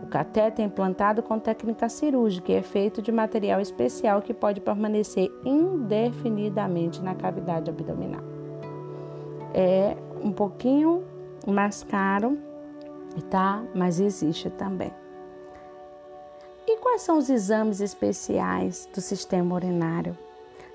O 0.02 0.06
cateter 0.06 0.64
é 0.64 0.66
implantado 0.66 1.22
com 1.22 1.38
técnica 1.38 1.88
cirúrgica 1.88 2.50
e 2.50 2.56
é 2.56 2.62
feito 2.62 3.00
de 3.00 3.12
material 3.12 3.60
especial 3.60 4.20
que 4.20 4.34
pode 4.34 4.60
permanecer 4.60 5.30
indefinidamente 5.44 7.00
na 7.00 7.14
cavidade 7.14 7.70
abdominal. 7.70 8.22
É 9.54 9.96
um 10.22 10.32
pouquinho 10.32 11.04
mais 11.46 11.84
caro, 11.84 12.36
tá? 13.30 13.62
Mas 13.74 14.00
existe 14.00 14.50
também. 14.50 14.92
E 16.66 16.78
quais 16.78 17.02
são 17.02 17.18
os 17.18 17.30
exames 17.30 17.80
especiais 17.80 18.88
do 18.92 19.00
sistema 19.00 19.54
urinário? 19.54 20.16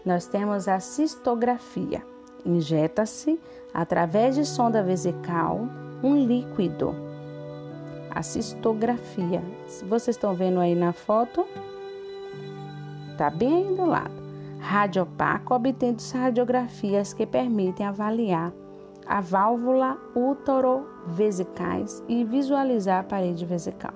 Nós 0.06 0.26
temos 0.26 0.68
a 0.68 0.80
cistografia. 0.80 2.02
Injeta-se 2.46 3.40
através 3.74 4.36
de 4.36 4.46
sonda 4.46 4.82
vesical 4.82 5.68
um 6.02 6.16
líquido 6.16 7.07
a 8.18 8.24
cistografia. 8.24 9.44
Vocês 9.88 10.16
estão 10.16 10.34
vendo 10.34 10.60
aí 10.60 10.74
na 10.74 10.92
foto, 10.92 11.46
tá 13.16 13.30
bem 13.30 13.68
aí 13.68 13.76
do 13.76 13.86
lado. 13.86 14.28
Radiopaco 14.60 15.54
obtendo 15.54 16.02
radiografias 16.16 17.14
que 17.14 17.28
permitem 17.28 17.86
avaliar 17.86 18.52
a 19.06 19.22
válvula 19.22 19.98
uterovesicais 20.16 22.04
e 22.08 22.24
visualizar 22.24 23.02
a 23.02 23.04
parede 23.04 23.46
vesical. 23.46 23.94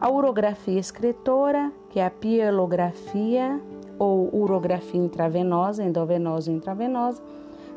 A 0.00 0.10
urografia 0.10 0.80
excretora, 0.80 1.72
que 1.90 2.00
é 2.00 2.06
a 2.06 2.10
pielografia 2.10 3.60
ou 4.00 4.34
urografia 4.34 5.00
intravenosa, 5.00 5.84
endovenosa 5.84 6.50
e 6.50 6.54
intravenosa, 6.56 7.22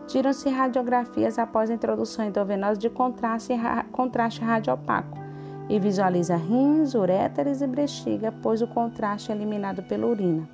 tiram-se 0.08 0.49
radiografias 0.49 1.38
após 1.38 1.69
a 1.69 1.75
introdução 1.75 2.25
endovenosa 2.25 2.79
de 2.79 2.89
contraste, 2.89 3.53
contraste 3.91 4.41
radiopaco 4.41 5.25
e 5.67 5.80
visualiza 5.80 6.36
rins, 6.36 6.93
uréteres 6.93 7.62
e 7.62 7.67
bexiga, 7.67 8.34
pois 8.41 8.62
o 8.62 8.67
contraste 8.67 9.32
é 9.32 9.36
eliminado 9.36 9.82
pela 9.84 10.08
urina. 10.08 10.47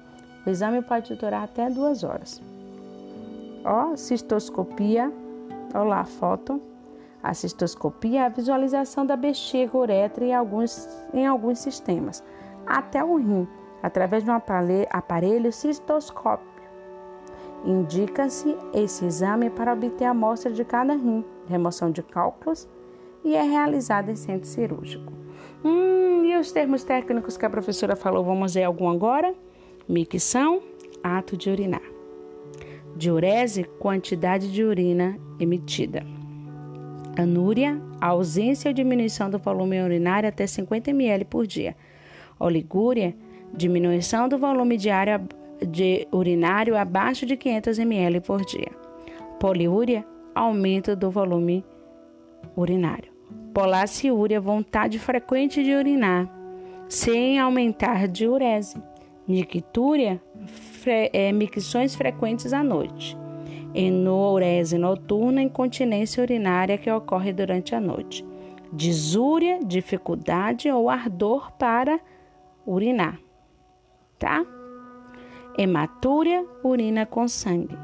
O 0.45 0.49
exame 0.49 0.81
pode 0.81 1.13
durar 1.15 1.43
até 1.43 1.69
duas 1.69 2.03
horas. 2.03 2.41
Ó, 3.63 3.95
cistoscopia, 3.95 5.11
olha 5.73 5.83
lá 5.83 5.99
a 6.01 6.05
foto. 6.05 6.61
A 7.21 7.33
cistoscopia 7.33 8.21
é 8.21 8.25
a 8.25 8.29
visualização 8.29 9.05
da 9.05 9.15
bexiga, 9.15 9.77
uretra 9.77 10.25
em 10.25 10.33
alguns, 10.33 10.89
em 11.13 11.27
alguns 11.27 11.59
sistemas, 11.59 12.23
até 12.65 13.03
o 13.03 13.15
rim, 13.17 13.47
através 13.83 14.23
de 14.23 14.31
um 14.31 14.33
aparelho 14.89 15.51
cistoscópio. 15.51 16.49
Indica-se 17.63 18.57
esse 18.73 19.05
exame 19.05 19.51
para 19.51 19.73
obter 19.73 20.05
a 20.05 20.11
amostra 20.11 20.51
de 20.51 20.65
cada 20.65 20.93
rim, 20.93 21.23
remoção 21.47 21.91
de 21.91 22.01
cálculos 22.01 22.67
e 23.23 23.35
é 23.35 23.43
realizada 23.43 24.11
em 24.11 24.15
centro 24.15 24.47
cirúrgico. 24.47 25.11
Hum, 25.63 26.23
e 26.25 26.37
os 26.37 26.51
termos 26.51 26.83
técnicos 26.83 27.37
que 27.37 27.45
a 27.45 27.49
professora 27.49 27.95
falou, 27.95 28.23
vamos 28.23 28.53
ver 28.53 28.63
algum 28.63 28.89
agora? 28.89 29.33
Micção, 29.87 30.61
ato 31.03 31.37
de 31.37 31.49
urinar. 31.49 31.81
Diurese, 32.95 33.63
quantidade 33.79 34.51
de 34.51 34.63
urina 34.63 35.17
emitida. 35.39 36.03
Anúria, 37.17 37.79
ausência 37.99 38.69
ou 38.69 38.73
diminuição 38.73 39.29
do 39.29 39.37
volume 39.37 39.81
urinário 39.81 40.27
até 40.27 40.47
50 40.47 40.89
ml 40.91 41.25
por 41.25 41.45
dia. 41.45 41.75
Oligúria, 42.39 43.15
diminuição 43.53 44.27
do 44.27 44.37
volume 44.37 44.77
diário 44.77 45.27
de 45.65 46.07
urinário 46.11 46.75
abaixo 46.75 47.25
de 47.25 47.37
500 47.37 47.79
ml 47.79 48.21
por 48.21 48.43
dia. 48.43 48.71
Poliúria, 49.39 50.05
aumento 50.33 50.95
do 50.95 51.11
volume 51.11 51.63
urinário. 52.55 53.10
Polaciúria, 53.53 54.39
vontade 54.39 54.97
frequente 54.99 55.63
de 55.63 55.73
urinar, 55.73 56.29
sem 56.87 57.39
aumentar 57.39 58.07
diurese, 58.07 58.81
nictúria, 59.27 60.21
fre 60.45 61.09
é, 61.13 61.31
micções 61.31 61.95
frequentes 61.95 62.53
à 62.53 62.63
noite, 62.63 63.17
enureuse 63.73 64.77
noturna, 64.77 65.41
incontinência 65.41 66.21
urinária 66.21 66.77
que 66.77 66.91
ocorre 66.91 67.31
durante 67.31 67.75
a 67.75 67.81
noite, 67.81 68.25
disúria, 68.71 69.59
dificuldade 69.65 70.69
ou 70.69 70.89
ardor 70.89 71.51
para 71.53 71.99
urinar, 72.65 73.19
tá? 74.17 74.45
Hematúria, 75.57 76.45
urina 76.63 77.05
com 77.05 77.27
sangue. 77.27 77.77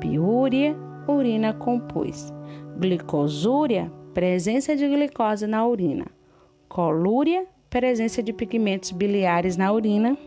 Piúria, 0.00 0.76
urina 1.08 1.52
com 1.52 1.80
pus. 1.80 2.32
Glicosúria, 2.78 3.90
presença 4.18 4.74
de 4.74 4.84
glicose 4.88 5.46
na 5.46 5.64
urina. 5.64 6.06
Colúria, 6.68 7.46
presença 7.70 8.20
de 8.20 8.32
pigmentos 8.32 8.90
biliares 8.90 9.56
na 9.56 9.72
urina. 9.72 10.18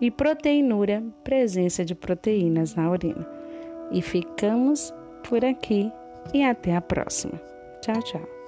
E 0.00 0.10
proteinúria, 0.10 1.00
presença 1.22 1.84
de 1.84 1.94
proteínas 1.94 2.74
na 2.74 2.90
urina. 2.90 3.24
E 3.92 4.02
ficamos 4.02 4.92
por 5.28 5.44
aqui 5.44 5.88
e 6.34 6.42
até 6.42 6.74
a 6.74 6.80
próxima. 6.80 7.40
Tchau, 7.80 8.02
tchau. 8.02 8.39